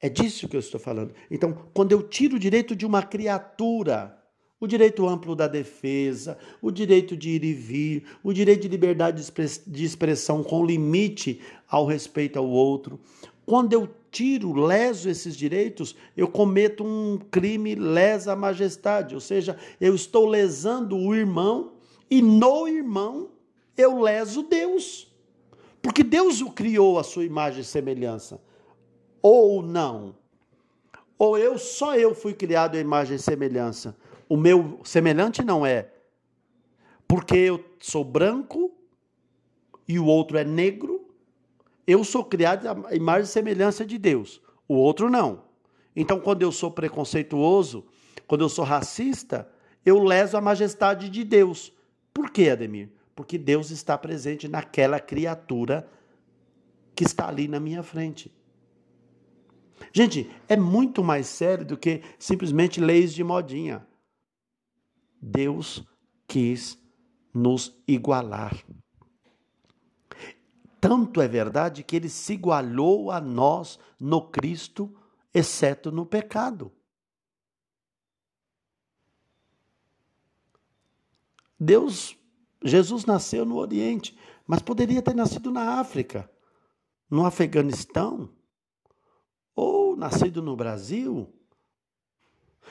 É 0.00 0.08
disso 0.08 0.48
que 0.48 0.54
eu 0.54 0.60
estou 0.60 0.78
falando. 0.78 1.14
Então, 1.30 1.52
quando 1.74 1.92
eu 1.92 2.02
tiro 2.02 2.36
o 2.36 2.38
direito 2.38 2.76
de 2.76 2.86
uma 2.86 3.02
criatura, 3.02 4.22
o 4.60 4.66
direito 4.66 5.06
amplo 5.06 5.34
da 5.34 5.46
defesa, 5.46 6.38
o 6.62 6.70
direito 6.70 7.16
de 7.16 7.30
ir 7.30 7.44
e 7.44 7.52
vir, 7.52 8.04
o 8.22 8.32
direito 8.32 8.62
de 8.62 8.68
liberdade 8.68 9.22
de 9.66 9.84
expressão 9.84 10.42
com 10.42 10.64
limite 10.64 11.40
ao 11.68 11.84
respeito 11.84 12.38
ao 12.38 12.48
outro, 12.48 12.98
quando 13.44 13.72
eu 13.72 13.88
tiro, 14.10 14.52
leso 14.54 15.08
esses 15.08 15.36
direitos, 15.36 15.94
eu 16.16 16.26
cometo 16.26 16.82
um 16.82 17.18
crime 17.30 17.74
lesa 17.74 18.34
majestade, 18.34 19.14
ou 19.14 19.20
seja, 19.20 19.56
eu 19.80 19.94
estou 19.94 20.26
lesando 20.26 20.96
o 20.96 21.14
irmão 21.14 21.74
e 22.10 22.20
no 22.20 22.66
irmão 22.66 23.30
eu 23.76 24.00
leso 24.00 24.42
Deus. 24.42 25.12
Porque 25.80 26.02
Deus 26.02 26.40
o 26.40 26.50
criou 26.50 26.98
a 26.98 27.04
sua 27.04 27.24
imagem 27.24 27.60
e 27.60 27.64
semelhança. 27.64 28.40
Ou 29.22 29.62
não. 29.62 30.16
Ou 31.16 31.38
eu, 31.38 31.56
só 31.56 31.94
eu 31.94 32.14
fui 32.14 32.34
criado 32.34 32.76
à 32.76 32.80
imagem 32.80 33.16
e 33.16 33.20
semelhança. 33.20 33.96
O 34.28 34.36
meu 34.36 34.80
semelhante 34.84 35.44
não 35.44 35.64
é. 35.64 35.90
Porque 37.06 37.36
eu 37.36 37.64
sou 37.78 38.04
branco 38.04 38.72
e 39.86 39.98
o 39.98 40.06
outro 40.06 40.38
é 40.38 40.44
negro. 40.44 41.08
Eu 41.86 42.02
sou 42.02 42.24
criado 42.24 42.66
à 42.86 42.94
imagem 42.94 43.24
e 43.24 43.28
semelhança 43.28 43.84
de 43.84 43.98
Deus. 43.98 44.40
O 44.68 44.74
outro 44.74 45.08
não. 45.08 45.44
Então, 45.94 46.20
quando 46.20 46.42
eu 46.42 46.50
sou 46.50 46.70
preconceituoso, 46.70 47.86
quando 48.26 48.42
eu 48.42 48.48
sou 48.48 48.64
racista, 48.64 49.48
eu 49.84 50.02
leso 50.02 50.36
a 50.36 50.40
majestade 50.40 51.08
de 51.08 51.24
Deus. 51.24 51.72
Por 52.12 52.30
quê, 52.30 52.50
Ademir? 52.50 52.90
porque 53.16 53.38
Deus 53.38 53.70
está 53.70 53.96
presente 53.96 54.46
naquela 54.46 55.00
criatura 55.00 55.88
que 56.94 57.02
está 57.02 57.26
ali 57.26 57.48
na 57.48 57.58
minha 57.58 57.82
frente. 57.82 58.30
Gente, 59.90 60.30
é 60.46 60.56
muito 60.56 61.02
mais 61.02 61.26
sério 61.26 61.64
do 61.64 61.78
que 61.78 62.02
simplesmente 62.18 62.78
leis 62.78 63.14
de 63.14 63.24
modinha. 63.24 63.86
Deus 65.26 65.84
quis 66.28 66.78
nos 67.34 67.76
igualar. 67.86 68.54
Tanto 70.80 71.20
é 71.20 71.26
verdade 71.26 71.82
que 71.82 71.96
ele 71.96 72.08
se 72.08 72.34
igualou 72.34 73.10
a 73.10 73.20
nós 73.20 73.76
no 73.98 74.30
Cristo, 74.30 74.96
exceto 75.34 75.90
no 75.90 76.06
pecado. 76.06 76.72
Deus 81.58 82.16
Jesus 82.62 83.04
nasceu 83.04 83.44
no 83.44 83.56
Oriente, 83.56 84.16
mas 84.46 84.62
poderia 84.62 85.02
ter 85.02 85.14
nascido 85.14 85.50
na 85.50 85.80
África, 85.80 86.30
no 87.10 87.26
Afeganistão, 87.26 88.30
ou 89.54 89.96
nascido 89.96 90.40
no 90.40 90.56
Brasil. 90.56 91.32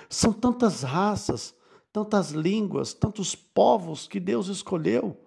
São 0.10 0.34
tantas 0.34 0.84
raças, 0.84 1.56
tantas 1.96 2.32
línguas, 2.32 2.94
tantos 2.94 3.36
povos 3.36 4.06
que 4.06 4.20
Deus 4.20 4.50
escolheu. 4.50 5.18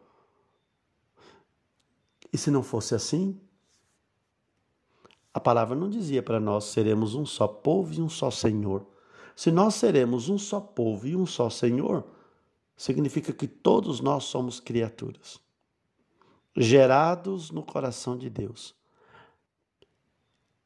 E 2.31 2.37
se 2.37 2.51
não 2.51 2.63
fosse 2.63 2.95
assim, 2.95 3.41
a 5.33 5.41
palavra 5.41 5.75
não 5.75 5.89
dizia 5.89 6.23
para 6.23 6.39
nós 6.39 6.65
seremos 6.65 7.15
um 7.15 7.25
só 7.25 7.49
povo 7.49 7.95
e 7.95 8.03
um 8.03 8.09
só 8.11 8.31
Senhor. 8.31 8.87
Se 9.35 9.51
nós 9.51 9.77
seremos 9.77 10.29
um 10.29 10.37
só 10.37 10.61
povo 10.61 11.07
e 11.07 11.17
um 11.17 11.25
só 11.25 11.49
Senhor, 11.49 12.05
significa 12.77 13.33
que 13.33 13.49
todos 13.49 14.01
nós 14.01 14.25
somos 14.25 14.61
criaturas, 14.61 15.41
gerados 16.55 17.51
no 17.51 17.63
coração 17.63 18.15
de 18.15 18.29
Deus, 18.29 18.75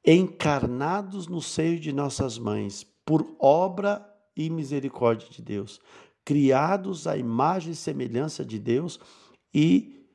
encarnados 0.04 1.28
no 1.28 1.40
seio 1.40 1.78
de 1.78 1.92
nossas 1.92 2.38
mães, 2.38 2.82
por 3.04 3.36
obra 3.38 4.11
e 4.36 4.48
misericórdia 4.50 5.28
de 5.28 5.42
Deus, 5.42 5.80
criados 6.24 7.06
à 7.06 7.16
imagem 7.16 7.72
e 7.72 7.76
semelhança 7.76 8.44
de 8.44 8.58
Deus 8.58 8.98
e 9.52 10.06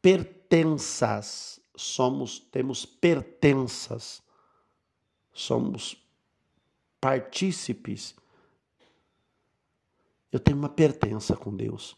pertenças. 0.00 1.60
Somos, 1.76 2.38
temos 2.38 2.86
pertenças. 2.86 4.22
Somos 5.32 5.96
partícipes 7.00 8.14
eu 10.34 10.40
tenho 10.40 10.58
uma 10.58 10.68
pertença 10.68 11.36
com 11.36 11.54
Deus. 11.54 11.96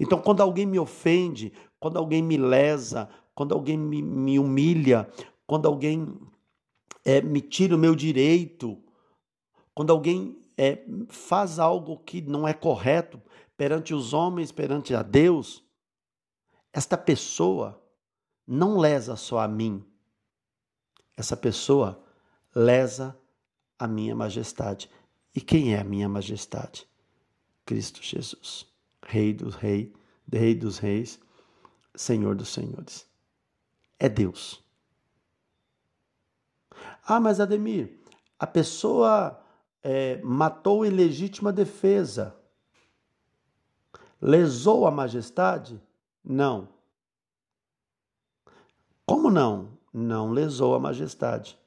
Então, 0.00 0.20
quando 0.20 0.40
alguém 0.40 0.66
me 0.66 0.80
ofende, 0.80 1.52
quando 1.78 1.96
alguém 1.96 2.20
me 2.20 2.36
lesa, 2.36 3.08
quando 3.36 3.54
alguém 3.54 3.78
me, 3.78 4.02
me 4.02 4.36
humilha, 4.36 5.08
quando 5.46 5.66
alguém 5.66 6.12
é, 7.04 7.20
me 7.20 7.40
tira 7.40 7.76
o 7.76 7.78
meu 7.78 7.94
direito, 7.94 8.76
quando 9.72 9.92
alguém 9.92 10.36
é, 10.58 10.84
faz 11.08 11.60
algo 11.60 11.96
que 11.98 12.20
não 12.20 12.46
é 12.46 12.52
correto 12.52 13.22
perante 13.56 13.94
os 13.94 14.12
homens, 14.12 14.50
perante 14.50 14.92
a 14.92 15.02
Deus, 15.02 15.64
esta 16.72 16.98
pessoa 16.98 17.80
não 18.44 18.76
lesa 18.76 19.14
só 19.14 19.38
a 19.38 19.46
mim, 19.46 19.84
essa 21.16 21.36
pessoa 21.36 22.04
lesa 22.54 23.16
a 23.78 23.86
minha 23.86 24.16
majestade. 24.16 24.90
E 25.34 25.40
quem 25.40 25.74
é 25.74 25.80
a 25.80 25.84
minha 25.84 26.08
majestade? 26.08 26.88
Cristo 27.64 28.02
Jesus, 28.02 28.66
Rei 29.04 29.32
dos 29.32 29.54
Reis, 29.54 29.92
Rei 30.30 30.54
dos 30.54 30.78
Reis, 30.78 31.20
Senhor 31.94 32.34
dos 32.34 32.48
Senhores. 32.48 33.06
É 33.98 34.08
Deus. 34.08 34.64
Ah, 37.04 37.20
mas 37.20 37.40
Ademir, 37.40 37.98
A 38.38 38.46
pessoa 38.46 39.42
é, 39.82 40.20
matou 40.22 40.84
em 40.84 40.90
legítima 40.90 41.52
defesa. 41.52 42.36
Lesou 44.20 44.86
a 44.86 44.90
majestade? 44.90 45.80
Não. 46.24 46.68
Como 49.06 49.30
não? 49.30 49.78
Não 49.92 50.30
lesou 50.30 50.74
a 50.74 50.80
majestade. 50.80 51.58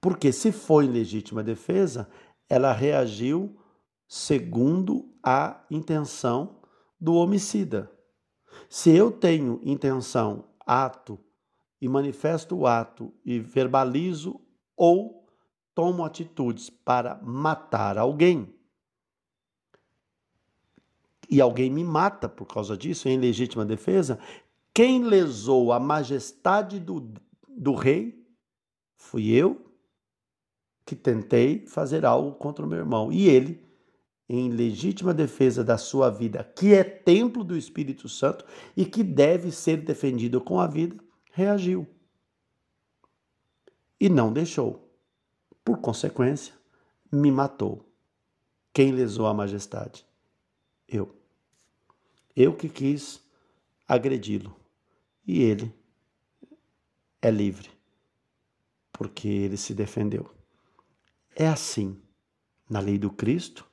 Porque 0.00 0.32
se 0.32 0.52
foi 0.52 0.86
em 0.86 0.90
legítima 0.90 1.42
defesa, 1.42 2.08
ela 2.48 2.72
reagiu 2.72 3.56
segundo 4.08 5.08
a 5.22 5.60
intenção 5.70 6.56
do 7.00 7.14
homicida. 7.14 7.90
Se 8.68 8.90
eu 8.90 9.10
tenho 9.10 9.60
intenção, 9.62 10.44
ato, 10.66 11.18
e 11.80 11.88
manifesto 11.88 12.56
o 12.56 12.66
ato 12.66 13.12
e 13.24 13.38
verbalizo 13.38 14.40
ou 14.76 15.19
tomo 15.74 16.04
atitudes 16.04 16.70
para 16.70 17.16
matar 17.22 17.98
alguém, 17.98 18.52
e 21.30 21.40
alguém 21.40 21.70
me 21.70 21.84
mata 21.84 22.28
por 22.28 22.46
causa 22.46 22.76
disso, 22.76 23.08
em 23.08 23.16
legítima 23.16 23.64
defesa, 23.64 24.18
quem 24.74 25.04
lesou 25.04 25.72
a 25.72 25.78
majestade 25.78 26.80
do, 26.80 27.12
do 27.48 27.74
rei 27.74 28.26
fui 28.96 29.30
eu 29.30 29.64
que 30.84 30.96
tentei 30.96 31.64
fazer 31.66 32.04
algo 32.04 32.32
contra 32.32 32.66
o 32.66 32.68
meu 32.68 32.78
irmão. 32.78 33.12
E 33.12 33.28
ele, 33.28 33.64
em 34.28 34.50
legítima 34.50 35.14
defesa 35.14 35.62
da 35.62 35.78
sua 35.78 36.10
vida, 36.10 36.42
que 36.56 36.74
é 36.74 36.82
templo 36.82 37.44
do 37.44 37.56
Espírito 37.56 38.08
Santo 38.08 38.44
e 38.76 38.84
que 38.84 39.04
deve 39.04 39.52
ser 39.52 39.76
defendido 39.78 40.40
com 40.40 40.58
a 40.58 40.66
vida, 40.66 40.96
reagiu. 41.30 41.86
E 44.00 44.08
não 44.08 44.32
deixou. 44.32 44.89
Por 45.70 45.78
consequência, 45.78 46.52
me 47.12 47.30
matou. 47.30 47.88
Quem 48.72 48.90
lesou 48.90 49.28
a 49.28 49.32
majestade? 49.32 50.04
Eu. 50.88 51.14
Eu 52.34 52.56
que 52.56 52.68
quis 52.68 53.22
agredi-lo. 53.86 54.56
E 55.24 55.40
ele 55.42 55.72
é 57.22 57.30
livre, 57.30 57.70
porque 58.92 59.28
ele 59.28 59.56
se 59.56 59.72
defendeu. 59.72 60.28
É 61.36 61.46
assim 61.46 62.02
na 62.68 62.80
lei 62.80 62.98
do 62.98 63.08
Cristo 63.08 63.64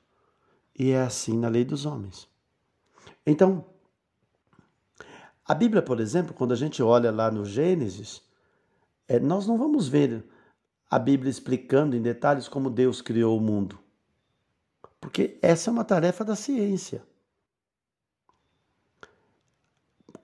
e 0.78 0.92
é 0.92 1.02
assim 1.02 1.36
na 1.36 1.48
lei 1.48 1.64
dos 1.64 1.84
homens. 1.84 2.28
Então, 3.26 3.66
a 5.44 5.52
Bíblia, 5.52 5.82
por 5.82 5.98
exemplo, 5.98 6.32
quando 6.32 6.52
a 6.52 6.56
gente 6.56 6.80
olha 6.80 7.10
lá 7.10 7.28
no 7.28 7.44
Gênesis, 7.44 8.22
é, 9.08 9.18
nós 9.18 9.48
não 9.48 9.58
vamos 9.58 9.88
ver 9.88 10.24
a 10.90 10.98
Bíblia 10.98 11.30
explicando 11.30 11.96
em 11.96 12.02
detalhes 12.02 12.48
como 12.48 12.70
Deus 12.70 13.00
criou 13.00 13.36
o 13.36 13.40
mundo. 13.40 13.78
Porque 15.00 15.38
essa 15.42 15.70
é 15.70 15.72
uma 15.72 15.84
tarefa 15.84 16.24
da 16.24 16.34
ciência. 16.34 17.02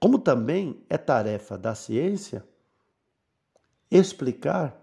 Como 0.00 0.18
também 0.18 0.84
é 0.88 0.98
tarefa 0.98 1.56
da 1.56 1.74
ciência 1.74 2.44
explicar 3.90 4.76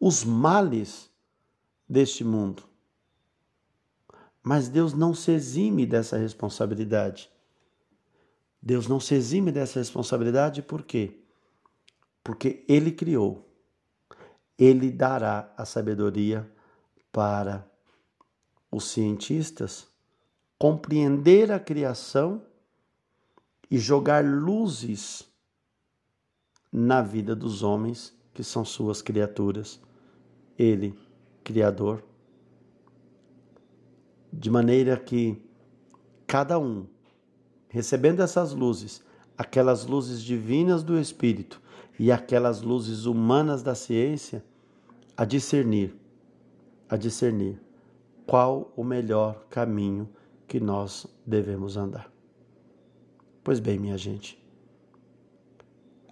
os 0.00 0.24
males 0.24 1.10
deste 1.88 2.24
mundo. 2.24 2.64
Mas 4.42 4.68
Deus 4.68 4.92
não 4.92 5.14
se 5.14 5.30
exime 5.32 5.84
dessa 5.84 6.16
responsabilidade. 6.16 7.30
Deus 8.60 8.88
não 8.88 8.98
se 8.98 9.14
exime 9.14 9.52
dessa 9.52 9.78
responsabilidade 9.78 10.62
por 10.62 10.82
quê? 10.82 11.20
Porque 12.22 12.64
Ele 12.68 12.92
criou. 12.92 13.48
Ele 14.58 14.90
dará 14.90 15.52
a 15.56 15.64
sabedoria 15.64 16.50
para 17.12 17.68
os 18.70 18.88
cientistas 18.90 19.86
compreender 20.58 21.52
a 21.52 21.60
criação 21.60 22.42
e 23.70 23.78
jogar 23.78 24.24
luzes 24.24 25.28
na 26.72 27.00
vida 27.00 27.34
dos 27.36 27.62
homens 27.62 28.12
que 28.34 28.42
são 28.42 28.64
suas 28.64 29.00
criaturas 29.00 29.80
ele, 30.58 30.98
Criador, 31.44 32.02
de 34.32 34.50
maneira 34.50 34.96
que 34.96 35.40
cada 36.26 36.58
um, 36.58 36.86
recebendo 37.68 38.20
essas 38.20 38.52
luzes, 38.52 39.02
aquelas 39.36 39.86
luzes 39.86 40.20
divinas 40.22 40.82
do 40.82 40.98
Espírito 40.98 41.62
e 41.98 42.12
aquelas 42.12 42.62
luzes 42.62 43.06
humanas 43.06 43.62
da 43.62 43.74
ciência, 43.74 44.44
a 45.16 45.24
discernir, 45.24 45.94
a 46.88 46.96
discernir 46.96 47.60
qual 48.26 48.72
o 48.76 48.84
melhor 48.84 49.46
caminho 49.50 50.08
que 50.46 50.60
nós 50.60 51.06
devemos 51.26 51.76
andar. 51.76 52.10
Pois 53.42 53.58
bem, 53.58 53.78
minha 53.78 53.98
gente, 53.98 54.38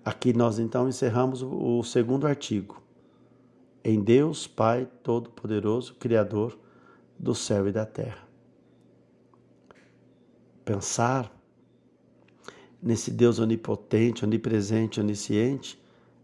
aqui 0.04 0.32
nós 0.32 0.58
então 0.58 0.88
encerramos 0.88 1.42
o 1.42 1.82
segundo 1.82 2.26
artigo 2.26 2.82
em 3.84 4.02
Deus 4.02 4.46
Pai 4.46 4.88
Todo-Poderoso, 5.02 5.94
Criador 5.94 6.58
do 7.18 7.34
céu 7.34 7.68
e 7.68 7.72
da 7.72 7.86
terra. 7.86 8.26
Pensar 10.64 11.35
nesse 12.86 13.10
Deus 13.10 13.40
onipotente, 13.40 14.24
onipresente, 14.24 15.00
onisciente, 15.00 15.76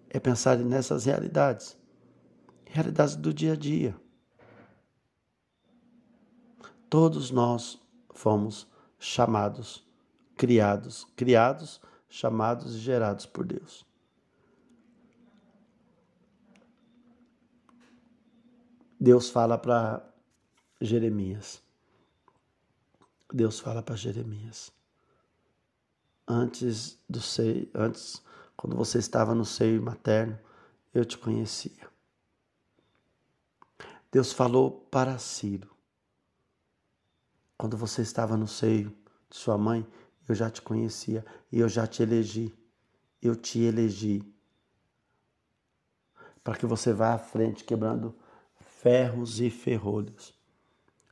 é 0.08 0.20
pensar 0.20 0.56
nessas 0.58 1.06
realidades, 1.06 1.76
realidades 2.64 3.16
do 3.16 3.34
dia 3.34 3.54
a 3.54 3.56
dia. 3.56 3.96
Todos 6.88 7.32
nós 7.32 7.80
fomos 8.14 8.68
chamados, 8.96 9.84
criados, 10.36 11.04
criados, 11.16 11.80
chamados 12.08 12.76
e 12.76 12.78
gerados 12.78 13.26
por 13.26 13.44
Deus. 13.44 13.84
Deus 19.00 19.30
fala 19.30 19.58
para 19.58 20.08
Jeremias. 20.80 21.60
Deus 23.32 23.58
fala 23.58 23.82
para 23.82 23.96
Jeremias. 23.96 24.72
Antes 26.26 26.98
do 27.08 27.20
seio, 27.20 27.68
antes 27.74 28.22
quando 28.56 28.76
você 28.76 28.98
estava 28.98 29.34
no 29.34 29.44
seio 29.44 29.82
materno, 29.82 30.38
eu 30.94 31.04
te 31.04 31.18
conhecia. 31.18 31.90
Deus 34.10 34.32
falou 34.32 34.70
para 34.90 35.18
Ciro. 35.18 35.70
Quando 37.56 37.76
você 37.76 38.02
estava 38.02 38.36
no 38.36 38.46
seio 38.46 38.94
de 39.30 39.36
sua 39.36 39.56
mãe, 39.56 39.86
eu 40.28 40.34
já 40.34 40.50
te 40.50 40.60
conhecia 40.60 41.24
e 41.50 41.60
eu 41.60 41.68
já 41.68 41.86
te 41.86 42.02
elegi. 42.02 42.54
Eu 43.20 43.34
te 43.34 43.60
elegi 43.60 44.22
para 46.42 46.56
que 46.56 46.66
você 46.66 46.92
vá 46.92 47.14
à 47.14 47.18
frente 47.18 47.64
quebrando 47.64 48.14
ferros 48.60 49.40
e 49.40 49.48
ferrolhos. 49.48 50.34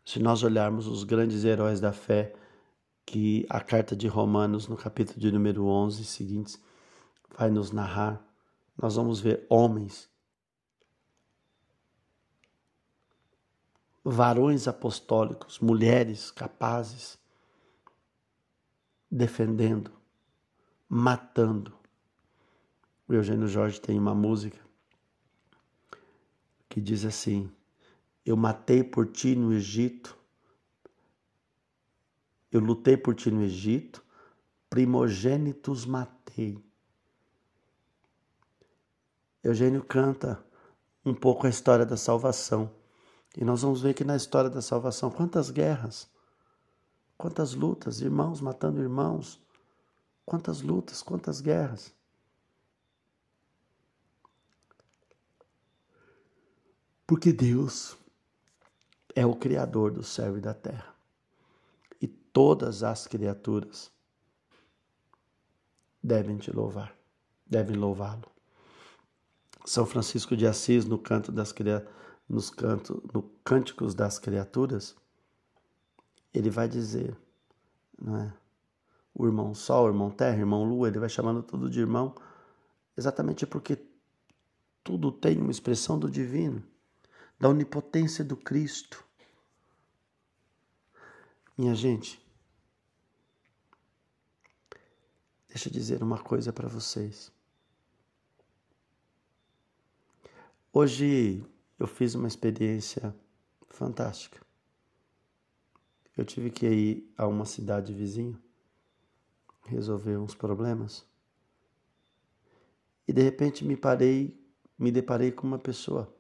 Se 0.04 0.18
nós 0.18 0.42
olharmos 0.42 0.86
os 0.86 1.04
grandes 1.04 1.44
heróis 1.44 1.80
da 1.80 1.92
fé, 1.92 2.34
que 3.10 3.44
a 3.50 3.60
carta 3.60 3.96
de 3.96 4.06
Romanos, 4.06 4.68
no 4.68 4.76
capítulo 4.76 5.18
de 5.18 5.32
número 5.32 5.66
11 5.66 6.04
seguintes, 6.04 6.62
vai 7.36 7.50
nos 7.50 7.72
narrar, 7.72 8.24
nós 8.80 8.94
vamos 8.94 9.18
ver 9.18 9.44
homens, 9.48 10.08
varões 14.04 14.68
apostólicos, 14.68 15.58
mulheres 15.58 16.30
capazes, 16.30 17.18
defendendo, 19.10 19.90
matando. 20.88 21.76
O 23.08 23.12
Eugênio 23.12 23.48
Jorge 23.48 23.80
tem 23.80 23.98
uma 23.98 24.14
música 24.14 24.60
que 26.68 26.80
diz 26.80 27.04
assim: 27.04 27.50
eu 28.24 28.36
matei 28.36 28.84
por 28.84 29.08
ti 29.10 29.34
no 29.34 29.52
Egito. 29.52 30.16
Eu 32.50 32.60
lutei 32.60 32.96
por 32.96 33.14
ti 33.14 33.30
no 33.30 33.42
Egito. 33.42 34.04
Primogênitos 34.68 35.84
matei. 35.84 36.62
Eugênio 39.42 39.82
canta 39.82 40.42
um 41.04 41.14
pouco 41.14 41.46
a 41.46 41.50
história 41.50 41.86
da 41.86 41.96
salvação. 41.96 42.70
E 43.36 43.44
nós 43.44 43.62
vamos 43.62 43.80
ver 43.80 43.94
que 43.94 44.04
na 44.04 44.16
história 44.16 44.50
da 44.50 44.60
salvação, 44.60 45.10
quantas 45.10 45.50
guerras, 45.50 46.10
quantas 47.16 47.54
lutas, 47.54 48.00
irmãos 48.00 48.40
matando 48.40 48.80
irmãos, 48.80 49.40
quantas 50.26 50.60
lutas, 50.60 51.02
quantas 51.02 51.40
guerras. 51.40 51.94
Porque 57.06 57.32
Deus 57.32 57.96
é 59.14 59.26
o 59.26 59.34
Criador 59.34 59.90
do 59.90 60.02
céu 60.02 60.38
e 60.38 60.40
da 60.40 60.54
terra. 60.54 60.99
Todas 62.32 62.82
as 62.82 63.06
criaturas 63.06 63.90
devem 66.02 66.38
te 66.38 66.50
louvar, 66.50 66.94
devem 67.46 67.76
louvá-lo. 67.76 68.30
São 69.64 69.84
Francisco 69.84 70.36
de 70.36 70.46
Assis, 70.46 70.84
no 70.84 70.98
canto 70.98 71.30
das 71.30 71.52
nos 72.28 72.48
canto, 72.48 73.02
no 73.12 73.22
Cânticos 73.44 73.94
das 73.94 74.18
Criaturas, 74.18 74.96
ele 76.32 76.48
vai 76.48 76.68
dizer, 76.68 77.16
não 78.00 78.16
é? 78.16 78.32
O 79.12 79.26
irmão 79.26 79.52
Sol, 79.52 79.86
o 79.86 79.88
irmão 79.88 80.10
Terra, 80.10 80.36
o 80.36 80.40
irmão 80.40 80.64
Lua, 80.64 80.88
ele 80.88 81.00
vai 81.00 81.08
chamando 81.08 81.42
tudo 81.42 81.68
de 81.68 81.80
irmão, 81.80 82.14
exatamente 82.96 83.44
porque 83.46 83.76
tudo 84.84 85.10
tem 85.10 85.38
uma 85.38 85.50
expressão 85.50 85.98
do 85.98 86.08
divino, 86.08 86.62
da 87.38 87.48
onipotência 87.48 88.24
do 88.24 88.36
Cristo. 88.36 89.04
Minha 91.60 91.74
gente, 91.74 92.18
deixa 95.46 95.68
eu 95.68 95.72
dizer 95.74 96.02
uma 96.02 96.18
coisa 96.18 96.54
para 96.54 96.66
vocês. 96.66 97.30
Hoje 100.72 101.44
eu 101.78 101.86
fiz 101.86 102.14
uma 102.14 102.26
experiência 102.26 103.14
fantástica. 103.68 104.40
Eu 106.16 106.24
tive 106.24 106.50
que 106.50 106.66
ir 106.66 107.12
a 107.14 107.26
uma 107.26 107.44
cidade 107.44 107.92
vizinha 107.92 108.42
resolver 109.66 110.16
uns 110.16 110.34
problemas. 110.34 111.04
E 113.06 113.12
de 113.12 113.20
repente 113.20 113.66
me 113.66 113.76
parei, 113.76 114.42
me 114.78 114.90
deparei 114.90 115.30
com 115.30 115.46
uma 115.46 115.58
pessoa. 115.58 116.10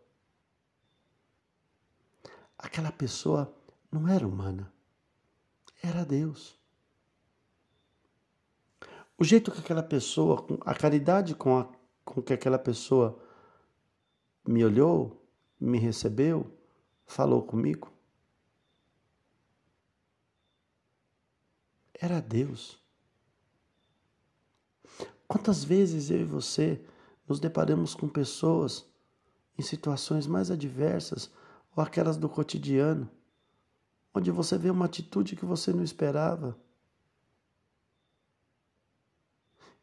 Aquela 2.58 2.92
pessoa 2.92 3.50
não 3.90 4.06
era 4.06 4.28
humana, 4.28 4.70
era 5.82 6.04
Deus. 6.04 6.58
O 9.18 9.24
jeito 9.24 9.50
que 9.52 9.60
aquela 9.60 9.82
pessoa, 9.82 10.46
a 10.62 10.74
caridade 10.74 11.34
com, 11.34 11.58
a, 11.58 11.68
com 12.04 12.22
que 12.22 12.32
aquela 12.32 12.58
pessoa 12.58 13.22
me 14.46 14.64
olhou, 14.64 15.22
me 15.60 15.78
recebeu, 15.78 16.50
falou 17.06 17.42
comigo, 17.42 17.92
era 21.92 22.20
Deus. 22.20 22.80
Quantas 25.28 25.62
vezes 25.62 26.10
eu 26.10 26.20
e 26.20 26.24
você 26.24 26.82
nos 27.28 27.38
deparamos 27.38 27.94
com 27.94 28.08
pessoas 28.08 28.86
em 29.56 29.62
situações 29.62 30.26
mais 30.26 30.50
adversas 30.50 31.30
ou 31.76 31.82
aquelas 31.82 32.16
do 32.16 32.28
cotidiano, 32.28 33.08
onde 34.14 34.30
você 34.30 34.58
vê 34.58 34.70
uma 34.70 34.86
atitude 34.86 35.36
que 35.36 35.44
você 35.44 35.72
não 35.72 35.82
esperava. 35.82 36.58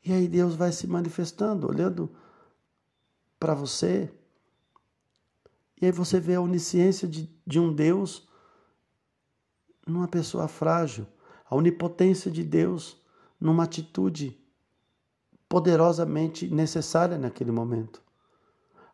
E 0.04 0.12
aí 0.12 0.28
Deus 0.28 0.56
vai 0.56 0.72
se 0.72 0.88
manifestando, 0.88 1.68
olhando 1.68 2.10
para 3.40 3.54
você. 3.54 4.12
E 5.82 5.86
aí 5.86 5.92
você 5.92 6.20
vê 6.20 6.36
a 6.36 6.42
onisciência 6.42 7.08
de, 7.08 7.30
de 7.46 7.60
um 7.60 7.74
Deus 7.74 8.28
numa 9.86 10.08
pessoa 10.08 10.48
frágil, 10.48 11.08
a 11.46 11.56
onipotência 11.56 12.30
de 12.30 12.44
Deus 12.44 13.02
numa 13.40 13.64
atitude 13.64 14.38
poderosamente 15.48 16.48
necessária 16.48 17.18
naquele 17.18 17.52
momento. 17.52 18.02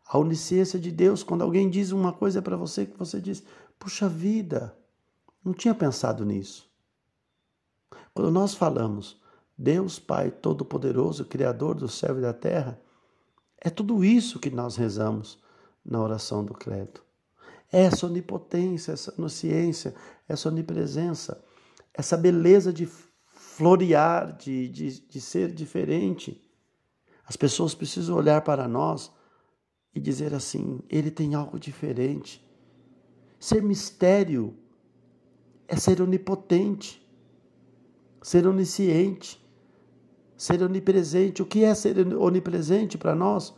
A 0.06 0.18
onisciência 0.18 0.78
de 0.78 0.92
Deus, 0.92 1.22
quando 1.22 1.42
alguém 1.42 1.68
diz 1.68 1.90
uma 1.90 2.12
coisa 2.12 2.40
para 2.42 2.56
você 2.56 2.86
que 2.86 2.96
você 2.96 3.20
diz, 3.20 3.42
puxa 3.78 4.08
vida, 4.08 4.76
não 5.44 5.52
tinha 5.52 5.74
pensado 5.74 6.24
nisso. 6.24 6.70
Quando 8.14 8.30
nós 8.30 8.54
falamos 8.54 9.20
Deus 9.56 9.98
Pai 9.98 10.30
Todo-Poderoso, 10.30 11.24
Criador 11.24 11.74
do 11.74 11.88
céu 11.88 12.18
e 12.18 12.22
da 12.22 12.32
terra, 12.32 12.80
é 13.58 13.70
tudo 13.70 14.04
isso 14.04 14.38
que 14.38 14.50
nós 14.50 14.76
rezamos 14.76 15.38
na 15.84 16.00
oração 16.00 16.44
do 16.44 16.54
credo. 16.54 17.00
Essa 17.70 18.06
onipotência, 18.06 18.92
essa 18.92 19.14
onisciência, 19.18 19.94
essa 20.28 20.48
onipresença, 20.48 21.44
essa 21.92 22.16
beleza 22.16 22.72
de 22.72 22.86
florear, 23.26 24.36
de, 24.36 24.68
de, 24.68 25.00
de 25.00 25.20
ser 25.20 25.52
diferente, 25.52 26.40
as 27.26 27.36
pessoas 27.36 27.74
precisam 27.74 28.16
olhar 28.16 28.42
para 28.42 28.68
nós 28.68 29.10
e 29.94 30.00
dizer 30.00 30.34
assim: 30.34 30.80
ele 30.88 31.10
tem 31.10 31.34
algo 31.34 31.58
diferente. 31.58 32.44
Ser 33.38 33.62
mistério 33.62 34.56
é 35.68 35.76
ser 35.76 36.00
onipotente, 36.00 37.04
ser 38.22 38.46
onisciente, 38.46 39.42
ser 40.36 40.62
onipresente. 40.62 41.42
O 41.42 41.46
que 41.46 41.64
é 41.64 41.74
ser 41.74 41.98
onipresente 42.16 42.98
para 42.98 43.14
nós? 43.14 43.54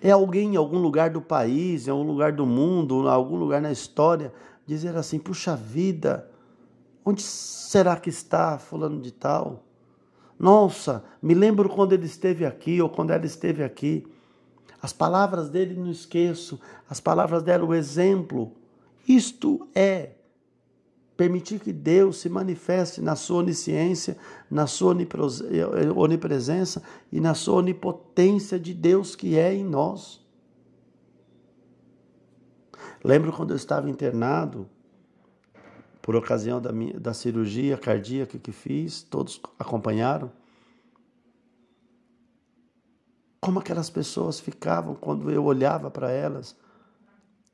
É 0.00 0.10
alguém 0.10 0.54
em 0.54 0.56
algum 0.56 0.78
lugar 0.78 1.10
do 1.10 1.20
país, 1.20 1.86
em 1.86 1.90
algum 1.90 2.04
lugar 2.04 2.32
do 2.32 2.46
mundo, 2.46 3.04
em 3.04 3.08
algum 3.08 3.36
lugar 3.36 3.60
na 3.60 3.72
história, 3.72 4.32
dizer 4.66 4.96
assim: 4.96 5.18
puxa 5.18 5.56
vida, 5.56 6.30
onde 7.04 7.22
será 7.22 7.96
que 7.96 8.08
está 8.10 8.58
Fulano 8.58 9.00
de 9.00 9.12
Tal? 9.12 9.64
Nossa, 10.38 11.04
me 11.20 11.34
lembro 11.34 11.68
quando 11.68 11.92
ele 11.92 12.06
esteve 12.06 12.44
aqui 12.44 12.80
ou 12.80 12.88
quando 12.88 13.10
ela 13.10 13.24
esteve 13.26 13.62
aqui. 13.62 14.06
As 14.80 14.92
palavras 14.92 15.48
dele 15.48 15.74
não 15.74 15.90
esqueço, 15.90 16.58
as 16.88 16.98
palavras 16.98 17.44
dela, 17.44 17.64
o 17.64 17.74
exemplo. 17.74 18.52
Isto 19.06 19.68
é 19.72 20.10
permitir 21.22 21.60
que 21.60 21.72
Deus 21.72 22.16
se 22.18 22.28
manifeste 22.28 23.00
na 23.00 23.14
sua 23.14 23.38
onisciência, 23.38 24.16
na 24.50 24.66
sua 24.66 24.92
onipresença 25.94 26.82
e 27.12 27.20
na 27.20 27.32
sua 27.32 27.58
onipotência 27.58 28.58
de 28.58 28.74
Deus 28.74 29.14
que 29.14 29.38
é 29.38 29.54
em 29.54 29.62
nós. 29.62 30.20
Lembro 33.04 33.32
quando 33.32 33.50
eu 33.50 33.56
estava 33.56 33.88
internado, 33.88 34.68
por 36.00 36.16
ocasião 36.16 36.60
da, 36.60 36.72
minha, 36.72 36.98
da 36.98 37.14
cirurgia 37.14 37.78
cardíaca 37.78 38.36
que 38.36 38.50
fiz, 38.50 39.00
todos 39.04 39.40
acompanharam. 39.56 40.28
Como 43.40 43.60
aquelas 43.60 43.88
pessoas 43.88 44.40
ficavam 44.40 44.96
quando 44.96 45.30
eu 45.30 45.44
olhava 45.44 45.88
para 45.88 46.10
elas, 46.10 46.56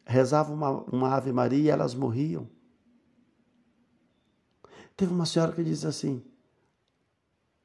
rezavam 0.07 0.55
uma, 0.55 0.71
uma 0.71 1.15
Ave 1.15 1.33
Maria 1.33 1.65
e 1.65 1.69
elas 1.69 1.95
morriam. 1.95 2.49
Teve 4.99 5.15
uma 5.15 5.27
senhora 5.27 5.53
que 5.53 5.63
disse 5.63 5.87
assim: 5.87 6.21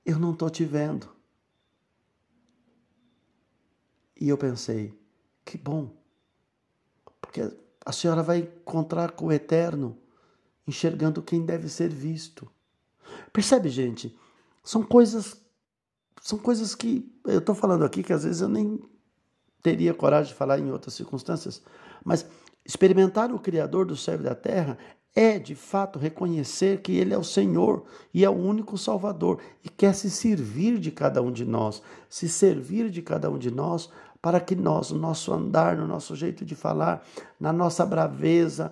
Eu 0.05 0.19
não 0.19 0.34
estou 0.34 0.51
te 0.51 0.63
vendo. 0.63 1.09
E 4.21 4.29
eu 4.29 4.38
pensei: 4.38 4.95
Que 5.43 5.57
bom, 5.57 5.91
porque 7.19 7.41
a 7.84 7.91
senhora 7.91 8.21
vai 8.21 8.38
encontrar 8.38 9.13
com 9.13 9.25
o 9.25 9.31
Eterno 9.31 9.97
enxergando 10.67 11.23
quem 11.23 11.43
deve 11.43 11.69
ser 11.69 11.89
visto. 11.89 12.47
Percebe, 13.34 13.67
gente? 13.67 14.15
São 14.63 14.84
coisas 14.84 15.41
são 16.21 16.38
coisas 16.38 16.75
que 16.75 17.11
eu 17.25 17.39
estou 17.39 17.55
falando 17.55 17.84
aqui 17.84 18.03
que 18.03 18.13
às 18.13 18.23
vezes 18.23 18.41
eu 18.41 18.47
nem 18.47 18.79
teria 19.63 19.93
coragem 19.93 20.31
de 20.31 20.38
falar 20.38 20.59
em 20.59 20.71
outras 20.71 20.93
circunstâncias, 20.93 21.63
mas 22.05 22.27
experimentar 22.63 23.31
o 23.31 23.39
Criador 23.39 23.88
do 23.88 23.97
céu 23.97 24.19
e 24.19 24.23
da 24.23 24.36
terra 24.36 24.77
é 25.16 25.38
de 25.38 25.55
fato 25.55 25.99
reconhecer 25.99 26.82
que 26.82 26.93
Ele 26.93 27.14
é 27.14 27.18
o 27.18 27.24
Senhor 27.24 27.84
e 28.14 28.26
é 28.26 28.30
o 28.30 28.34
único 28.34 28.78
Salvador 28.78 29.39
e 29.64 29.70
quer 29.70 29.93
se 29.93 30.09
servir 30.09 30.80
de 30.80 30.91
cada 30.91 31.22
um 31.22 31.32
de 31.32 31.45
nós, 31.45 31.82
se 32.09 32.28
servir 32.28 32.89
de 32.89 33.01
cada 33.01 33.30
um 33.30 33.38
de 33.38 33.51
nós 33.51 33.89
para 34.22 34.39
que 34.39 34.55
nós, 34.55 34.91
no 34.91 34.99
nosso 34.99 35.34
andar, 35.34 35.76
no 35.76 35.86
nosso 35.86 36.16
jeito 36.16 36.45
de 36.45 36.55
falar, 36.55 37.05
na 37.39 37.51
nossa 37.51 37.86
braveza, 37.86 38.72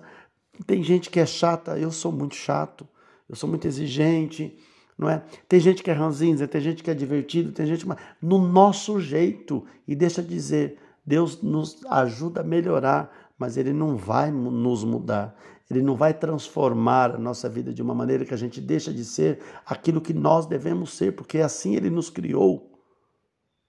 tem 0.66 0.82
gente 0.82 1.10
que 1.10 1.20
é 1.20 1.26
chata, 1.26 1.78
eu 1.78 1.90
sou 1.90 2.10
muito 2.10 2.34
chato, 2.34 2.88
eu 3.28 3.36
sou 3.36 3.48
muito 3.48 3.66
exigente, 3.66 4.56
não 4.96 5.08
é? 5.08 5.22
Tem 5.48 5.58
gente 5.58 5.82
que 5.82 5.90
é 5.90 5.94
ranzinza, 5.94 6.46
tem 6.46 6.60
gente 6.60 6.82
que 6.82 6.90
é 6.90 6.94
divertido, 6.94 7.52
tem 7.52 7.66
gente 7.66 7.86
no 8.20 8.38
nosso 8.38 9.00
jeito. 9.00 9.64
E 9.86 9.94
deixa 9.94 10.22
dizer, 10.22 10.78
Deus 11.04 11.42
nos 11.42 11.84
ajuda 11.86 12.40
a 12.40 12.44
melhorar, 12.44 13.12
mas 13.38 13.56
ele 13.56 13.72
não 13.72 13.96
vai 13.96 14.30
nos 14.30 14.84
mudar. 14.84 15.36
Ele 15.70 15.82
não 15.82 15.96
vai 15.96 16.12
transformar 16.12 17.14
a 17.14 17.18
nossa 17.18 17.48
vida 17.48 17.72
de 17.72 17.82
uma 17.82 17.94
maneira 17.94 18.24
que 18.24 18.34
a 18.34 18.36
gente 18.36 18.60
deixa 18.60 18.92
de 18.92 19.04
ser 19.04 19.42
aquilo 19.64 20.00
que 20.00 20.12
nós 20.12 20.46
devemos 20.46 20.92
ser, 20.92 21.14
porque 21.16 21.38
assim 21.38 21.74
ele 21.74 21.88
nos 21.88 22.10
criou 22.10 22.70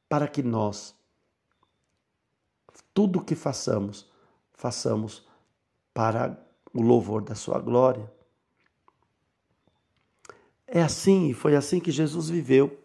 para 0.10 0.28
que 0.28 0.44
nós 0.44 0.96
tudo 2.94 3.20
o 3.20 3.24
que 3.24 3.36
façamos, 3.36 4.10
façamos 4.54 5.26
para 5.94 6.38
o 6.74 6.82
louvor 6.82 7.22
da 7.22 7.36
sua 7.36 7.60
glória. 7.60 8.12
É 10.68 10.82
assim, 10.82 11.30
e 11.30 11.34
foi 11.34 11.56
assim 11.56 11.80
que 11.80 11.92
Jesus 11.92 12.30
viveu. 12.30 12.80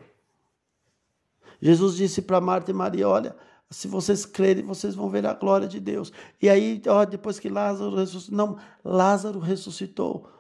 Jesus 1.61 1.97
disse 1.97 2.23
para 2.23 2.41
Marta 2.41 2.71
e 2.71 2.75
Maria: 2.75 3.09
Olha, 3.09 3.37
se 3.71 3.87
vocês 3.87 4.25
crerem, 4.25 4.65
vocês 4.65 4.95
vão 4.95 5.11
ver 5.11 5.27
a 5.27 5.35
glória 5.35 5.69
de 5.69 5.79
Deus. 5.79 6.13
E 6.41 6.49
aí, 6.49 6.81
ó, 6.87 7.05
depois 7.05 7.39
que 7.39 7.49
Lázaro 7.49 7.97
ressuscitou, 7.97 8.37
não, 8.37 8.59
Lázaro 8.83 9.39
ressuscitou. 9.39 10.31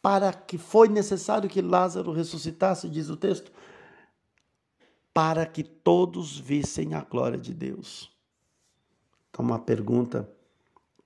Para 0.00 0.32
que 0.32 0.56
foi 0.56 0.88
necessário 0.88 1.50
que 1.50 1.60
Lázaro 1.60 2.12
ressuscitasse, 2.12 2.88
diz 2.88 3.10
o 3.10 3.16
texto, 3.16 3.52
para 5.12 5.44
que 5.44 5.62
todos 5.62 6.38
vissem 6.38 6.94
a 6.94 7.02
glória 7.02 7.38
de 7.38 7.52
Deus. 7.52 8.10
Então, 9.28 9.44
uma 9.44 9.58
pergunta 9.58 10.28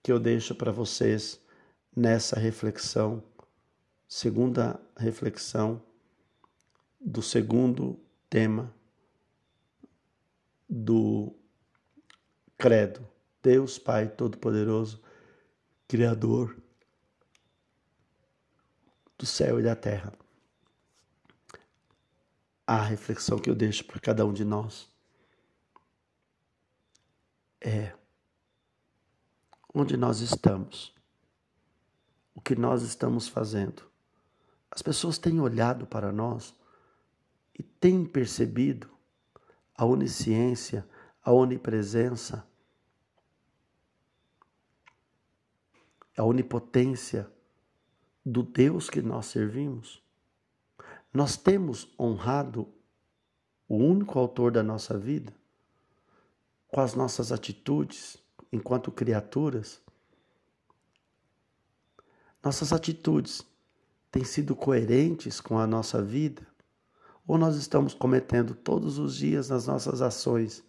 que 0.03 0.12
eu 0.12 0.20
deixo 0.20 0.55
para 0.55 0.70
vocês 0.70 1.41
nessa 1.97 2.39
reflexão, 2.39 3.22
segunda 4.07 4.80
reflexão 4.97 5.83
do 7.01 7.22
segundo 7.22 7.99
tema 8.28 8.72
do 10.68 11.35
Credo. 12.62 13.04
Deus 13.42 13.76
Pai 13.76 14.08
Todo-Poderoso, 14.08 15.02
Criador 15.88 16.56
do 19.18 19.26
céu 19.26 19.58
e 19.58 19.64
da 19.64 19.74
terra. 19.74 20.12
A 22.64 22.80
reflexão 22.80 23.36
que 23.36 23.50
eu 23.50 23.54
deixo 23.56 23.84
para 23.84 23.98
cada 23.98 24.24
um 24.24 24.32
de 24.32 24.44
nós 24.44 24.88
é 27.60 27.92
onde 29.74 29.96
nós 29.96 30.20
estamos, 30.20 30.94
o 32.32 32.40
que 32.40 32.54
nós 32.54 32.84
estamos 32.84 33.26
fazendo. 33.26 33.82
As 34.70 34.82
pessoas 34.82 35.18
têm 35.18 35.40
olhado 35.40 35.84
para 35.84 36.12
nós 36.12 36.54
e 37.58 37.60
têm 37.60 38.04
percebido 38.04 38.88
a 39.74 39.84
onisciência, 39.84 40.88
a 41.24 41.32
onipresença, 41.32 42.51
a 46.16 46.24
onipotência 46.24 47.30
do 48.24 48.42
Deus 48.42 48.88
que 48.88 49.02
nós 49.02 49.26
servimos. 49.26 50.02
Nós 51.12 51.36
temos 51.36 51.92
honrado 51.98 52.68
o 53.68 53.76
único 53.76 54.18
autor 54.18 54.52
da 54.52 54.62
nossa 54.62 54.98
vida 54.98 55.32
com 56.68 56.80
as 56.80 56.94
nossas 56.94 57.30
atitudes 57.30 58.16
enquanto 58.50 58.90
criaturas. 58.90 59.80
Nossas 62.42 62.72
atitudes 62.72 63.42
têm 64.10 64.24
sido 64.24 64.56
coerentes 64.56 65.40
com 65.40 65.58
a 65.58 65.66
nossa 65.66 66.02
vida? 66.02 66.46
Ou 67.26 67.38
nós 67.38 67.56
estamos 67.56 67.94
cometendo 67.94 68.54
todos 68.54 68.98
os 68.98 69.16
dias 69.16 69.50
nas 69.50 69.66
nossas 69.66 70.02
ações 70.02 70.64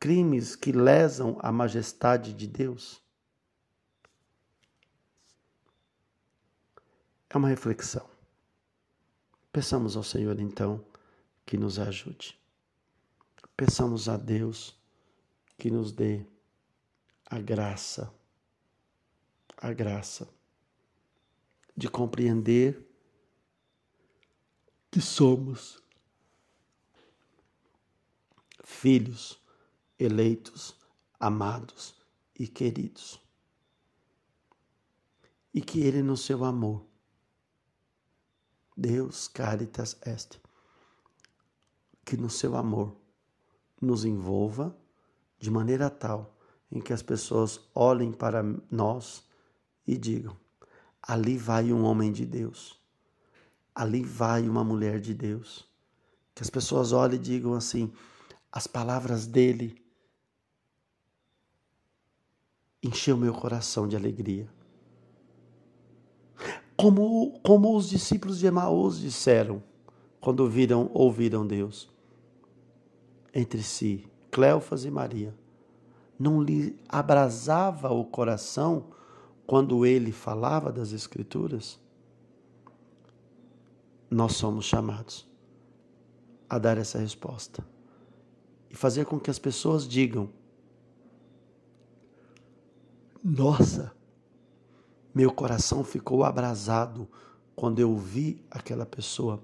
crimes 0.00 0.56
que 0.56 0.72
lesam 0.72 1.38
a 1.40 1.52
majestade 1.52 2.32
de 2.32 2.46
Deus? 2.46 3.02
É 7.30 7.36
uma 7.36 7.48
reflexão. 7.48 8.08
Peçamos 9.52 9.96
ao 9.96 10.02
Senhor 10.02 10.38
então 10.40 10.84
que 11.44 11.56
nos 11.56 11.78
ajude. 11.78 12.38
Peçamos 13.56 14.08
a 14.08 14.16
Deus 14.16 14.78
que 15.58 15.70
nos 15.70 15.92
dê 15.92 16.24
a 17.26 17.38
graça, 17.38 18.12
a 19.56 19.72
graça 19.72 20.28
de 21.76 21.88
compreender 21.88 22.88
que 24.90 25.00
somos 25.00 25.82
filhos 28.64 29.40
eleitos, 29.98 30.74
amados 31.18 31.94
e 32.38 32.46
queridos. 32.46 33.20
E 35.52 35.60
que 35.60 35.80
Ele, 35.80 36.02
no 36.02 36.16
seu 36.16 36.44
amor, 36.44 36.87
Deus 38.78 39.26
caritas 39.26 39.96
est. 40.06 40.40
Que 42.04 42.16
no 42.16 42.30
seu 42.30 42.56
amor 42.56 42.96
nos 43.82 44.04
envolva 44.04 44.72
de 45.36 45.50
maneira 45.50 45.90
tal 45.90 46.32
em 46.70 46.80
que 46.80 46.92
as 46.92 47.02
pessoas 47.02 47.60
olhem 47.74 48.12
para 48.12 48.40
nós 48.70 49.24
e 49.84 49.98
digam: 49.98 50.36
ali 51.02 51.36
vai 51.36 51.72
um 51.72 51.82
homem 51.82 52.12
de 52.12 52.24
Deus, 52.24 52.80
ali 53.74 54.04
vai 54.04 54.48
uma 54.48 54.62
mulher 54.62 55.00
de 55.00 55.12
Deus. 55.12 55.68
Que 56.32 56.44
as 56.44 56.50
pessoas 56.50 56.92
olhem 56.92 57.18
e 57.18 57.22
digam 57.22 57.54
assim: 57.54 57.92
as 58.52 58.68
palavras 58.68 59.26
dele 59.26 59.84
encheu 62.80 63.16
meu 63.16 63.34
coração 63.34 63.88
de 63.88 63.96
alegria. 63.96 64.48
Como, 66.78 67.40
como 67.40 67.76
os 67.76 67.88
discípulos 67.88 68.38
de 68.38 68.46
Emaús 68.46 69.00
disseram 69.00 69.60
quando 70.20 70.48
viram, 70.48 70.88
ouviram 70.94 71.44
Deus. 71.44 71.90
Entre 73.34 73.64
si, 73.64 74.06
Cleofas 74.30 74.84
e 74.84 74.90
Maria. 74.90 75.34
Não 76.16 76.40
lhe 76.40 76.78
abrasava 76.88 77.90
o 77.90 78.04
coração 78.04 78.86
quando 79.44 79.84
ele 79.84 80.12
falava 80.12 80.70
das 80.70 80.92
Escrituras? 80.92 81.80
Nós 84.08 84.34
somos 84.34 84.64
chamados 84.64 85.28
a 86.48 86.60
dar 86.60 86.78
essa 86.78 87.00
resposta 87.00 87.66
e 88.70 88.76
fazer 88.76 89.04
com 89.04 89.18
que 89.18 89.30
as 89.30 89.38
pessoas 89.38 89.86
digam: 89.86 90.30
Nossa, 93.22 93.97
meu 95.18 95.32
coração 95.32 95.82
ficou 95.82 96.22
abrasado 96.22 97.08
quando 97.56 97.80
eu 97.80 97.96
vi 97.96 98.40
aquela 98.48 98.86
pessoa, 98.86 99.42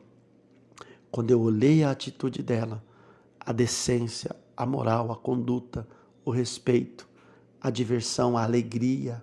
quando 1.11 1.33
eu 1.33 1.41
olhei 1.41 1.83
a 1.83 1.91
atitude 1.91 2.45
dela, 2.45 2.81
a 3.41 3.51
decência, 3.51 4.37
a 4.57 4.65
moral, 4.65 5.11
a 5.11 5.17
conduta, 5.17 5.85
o 6.25 6.31
respeito, 6.31 7.09
a 7.61 7.71
diversão, 7.71 8.39
a 8.39 8.45
alegria, 8.45 9.21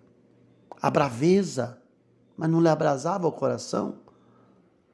a 0.81 0.91
braveza, 0.91 1.81
mas 2.35 2.49
não 2.49 2.59
lhe 2.59 2.67
abrasava 2.67 3.25
o 3.25 3.31
coração? 3.31 3.99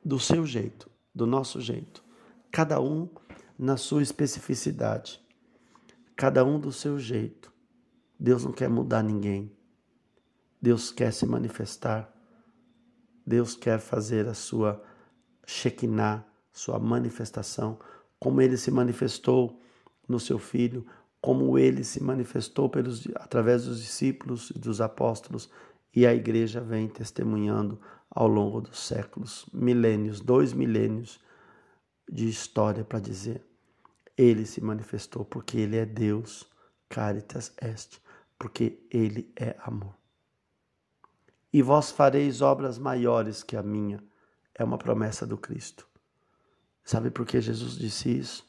Do 0.06 0.20
seu 0.20 0.46
jeito, 0.46 0.88
do 1.12 1.26
nosso 1.26 1.60
jeito, 1.60 2.04
cada 2.52 2.80
um 2.80 3.10
na 3.58 3.78
sua 3.78 4.04
especificidade, 4.04 5.20
cada 6.16 6.46
um 6.46 6.60
do 6.60 6.72
seu 6.72 7.00
jeito. 7.00 7.52
Deus 8.20 8.46
não 8.46 8.52
quer 8.52 8.70
mudar 8.70 9.02
ninguém. 9.02 9.57
Deus 10.60 10.92
quer 10.92 11.14
se 11.14 11.26
manifestar, 11.26 12.12
Deus 13.26 13.56
quer 13.56 13.80
fazer 13.80 14.28
a 14.28 14.34
sua 14.34 14.82
Shekinah, 15.46 16.26
sua 16.52 16.80
manifestação, 16.80 17.78
como 18.20 18.42
ele 18.42 18.58
se 18.58 18.72
manifestou 18.72 19.62
no 20.08 20.20
seu 20.20 20.40
filho, 20.40 20.84
como 21.22 21.60
ele 21.60 21.84
se 21.84 22.02
manifestou 22.02 22.70
pelos, 22.70 23.08
através 23.16 23.66
dos 23.66 23.80
discípulos 23.80 24.50
e 24.50 24.58
dos 24.58 24.82
apóstolos, 24.82 25.48
e 25.96 26.08
a 26.08 26.14
igreja 26.14 26.60
vem 26.60 26.88
testemunhando 26.88 27.80
ao 28.10 28.28
longo 28.28 28.62
dos 28.62 28.80
séculos, 28.80 29.46
milênios, 29.54 30.20
dois 30.20 30.54
milênios 30.54 31.20
de 32.10 32.28
história 32.28 32.84
para 32.84 33.00
dizer. 33.00 33.46
Ele 34.18 34.46
se 34.46 34.60
manifestou 34.64 35.24
porque 35.24 35.58
ele 35.60 35.78
é 35.78 35.86
Deus, 35.86 36.50
caritas 36.90 37.54
est, 37.62 38.02
porque 38.40 38.88
ele 38.90 39.32
é 39.36 39.56
amor 39.60 39.96
e 41.58 41.62
vós 41.64 41.90
fareis 41.90 42.40
obras 42.40 42.78
maiores 42.78 43.42
que 43.42 43.58
a 43.58 43.64
minha. 43.64 44.00
É 44.54 44.64
uma 44.64 44.78
promessa 44.78 45.26
do 45.26 45.36
Cristo. 45.36 45.88
Sabe 46.84 47.10
por 47.10 47.26
que 47.26 47.42
Jesus 47.42 47.76
disse 47.76 48.16
isso? 48.16 48.48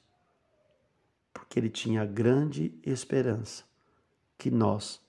Porque 1.32 1.58
ele 1.58 1.70
tinha 1.70 2.04
grande 2.04 2.78
esperança 2.84 3.64
que 4.36 4.50
nós, 4.50 5.00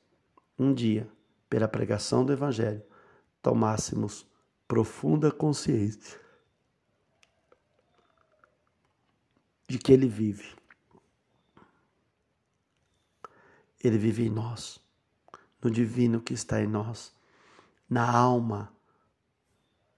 um 0.58 0.74
dia, 0.74 1.12
pela 1.50 1.68
pregação 1.68 2.24
do 2.24 2.32
Evangelho, 2.32 2.82
tomássemos 3.42 4.26
profunda 4.66 5.30
consciência 5.30 6.18
de 9.68 9.78
que 9.78 9.92
Ele 9.92 10.08
vive. 10.08 10.56
Ele 13.84 13.98
vive 13.98 14.26
em 14.26 14.30
nós, 14.30 14.80
no 15.62 15.70
divino 15.70 16.22
que 16.22 16.34
está 16.34 16.62
em 16.62 16.68
nós 16.68 17.19
na 17.90 18.10
alma 18.10 18.72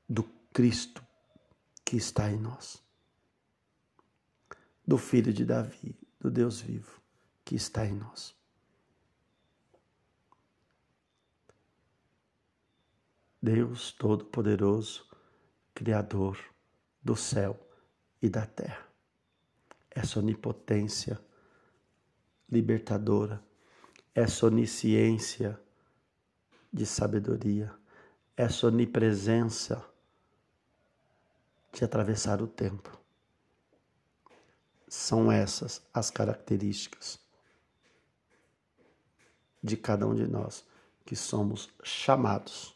do 0.08 0.24
Cristo 0.54 1.06
que 1.84 1.98
está 1.98 2.32
em 2.32 2.38
nós, 2.38 2.82
do 4.88 4.98
Filho 4.98 5.34
de 5.34 5.46
Davi, 5.46 6.00
do 6.20 6.32
Deus 6.32 6.62
vivo 6.62 7.02
que 7.44 7.56
está 7.56 7.86
em 7.86 7.94
nós. 7.94 8.34
Deus 13.42 13.92
Todo-Poderoso, 13.92 15.10
Criador 15.74 16.38
do 17.04 17.16
céu 17.16 17.60
e 18.22 18.30
da 18.30 18.46
terra. 18.46 18.88
Essa 19.90 20.20
onipotência 20.20 21.20
libertadora, 22.48 23.44
essa 24.14 24.46
onisciência 24.46 25.60
de 26.72 26.86
sabedoria, 26.86 27.74
essa 28.36 28.68
onipresença 28.68 29.84
de 31.72 31.84
atravessar 31.84 32.42
o 32.42 32.48
tempo. 32.48 32.98
São 34.88 35.32
essas 35.32 35.82
as 35.94 36.10
características 36.10 37.20
de 39.64 39.78
cada 39.78 40.08
um 40.08 40.16
de 40.16 40.28
nós 40.28 40.66
que 41.06 41.16
somos 41.16 41.70
chamados 41.84 42.76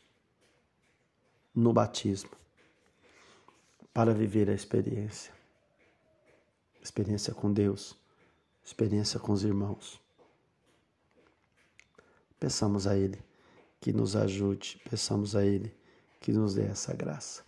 no 1.53 1.73
batismo 1.73 2.31
para 3.93 4.13
viver 4.13 4.49
a 4.49 4.53
experiência. 4.53 5.33
Experiência 6.81 7.33
com 7.33 7.51
Deus, 7.51 7.97
experiência 8.63 9.19
com 9.19 9.31
os 9.31 9.43
irmãos. 9.43 9.99
Peçamos 12.39 12.85
a 12.85 12.95
Ele 12.95 13.23
que 13.85 13.93
nos 13.93 14.15
ajude, 14.15 14.81
peçamos 14.89 15.35
a 15.35 15.45
Ele 15.45 15.71
que 16.19 16.31
nos 16.31 16.55
dê 16.55 16.63
essa 16.63 16.91
graça. 16.91 17.43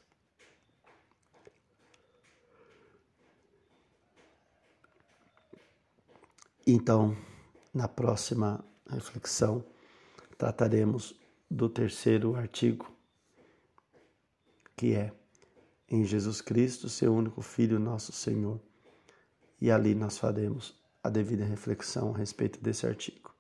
Então, 6.68 7.18
na 7.74 7.88
próxima 7.88 8.64
reflexão, 8.88 9.66
trataremos 10.38 11.20
do 11.50 11.68
terceiro 11.68 12.36
artigo, 12.36 12.88
que 14.76 14.94
é 14.94 15.12
em 15.90 16.06
Jesus 16.06 16.40
Cristo, 16.40 16.88
seu 16.88 17.16
único 17.16 17.42
Filho, 17.42 17.80
nosso 17.80 18.12
Senhor. 18.12 18.62
E 19.60 19.72
ali 19.72 19.96
nós 19.96 20.20
faremos 20.20 20.80
a 21.04 21.10
devida 21.10 21.44
reflexão 21.44 22.14
a 22.14 22.18
respeito 22.20 22.62
desse 22.62 22.86
artigo. 22.86 23.34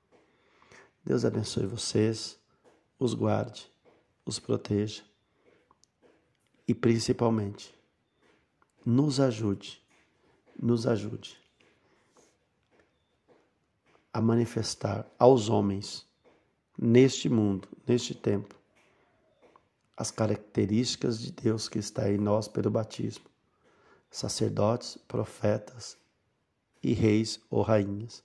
Deus 1.06 1.24
abençoe 1.24 1.68
vocês, 1.68 2.40
os 3.00 3.14
guarde, 3.14 3.72
os 4.26 4.40
proteja 4.40 5.04
e 6.68 6.74
principalmente 6.74 7.74
nos 8.86 9.20
ajude, 9.20 9.82
nos 10.58 10.88
ajude 10.88 11.38
a 14.14 14.22
manifestar 14.22 15.06
aos 15.20 15.50
homens 15.50 16.08
neste 16.78 17.30
mundo, 17.30 17.68
neste 17.86 18.16
tempo, 18.16 18.56
as 19.96 20.12
características 20.12 21.20
de 21.20 21.32
Deus 21.32 21.68
que 21.68 21.80
está 21.80 22.12
em 22.12 22.18
nós 22.18 22.48
pelo 22.48 22.70
batismo. 22.70 23.26
Sacerdotes, 24.10 24.98
profetas 25.08 25.98
e 26.82 26.94
reis 26.94 27.40
ou 27.50 27.62
rainhas. 27.62 28.24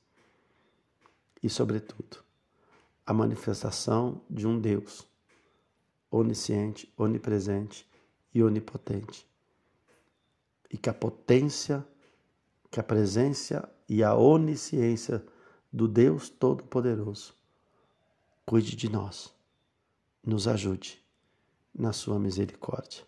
E, 1.43 1.51
sobretudo, 1.51 2.23
a 3.05 3.13
manifestação 3.13 4.21
de 4.31 4.47
um 4.47 4.59
Deus 4.59 5.07
onisciente, 6.11 6.93
onipresente 6.97 7.89
e 8.35 8.43
onipotente. 8.43 9.27
E 10.71 10.77
que 10.77 10.91
a 10.91 10.95
potência, 10.95 11.87
que 12.71 12.79
a 12.79 12.83
presença 12.83 13.69
e 13.89 14.03
a 14.03 14.15
onisciência 14.15 15.25
do 15.73 15.89
Deus 15.89 16.29
Todo-Poderoso. 16.29 17.35
Cuide 18.45 18.77
de 18.77 18.91
nós, 18.91 19.33
nos 20.23 20.47
ajude 20.47 21.03
na 21.75 21.93
sua 21.93 22.19
misericórdia 22.19 23.05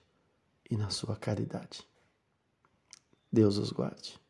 e 0.70 0.76
na 0.76 0.90
sua 0.90 1.16
caridade. 1.16 1.86
Deus 3.30 3.58
os 3.58 3.70
guarde. 3.70 4.23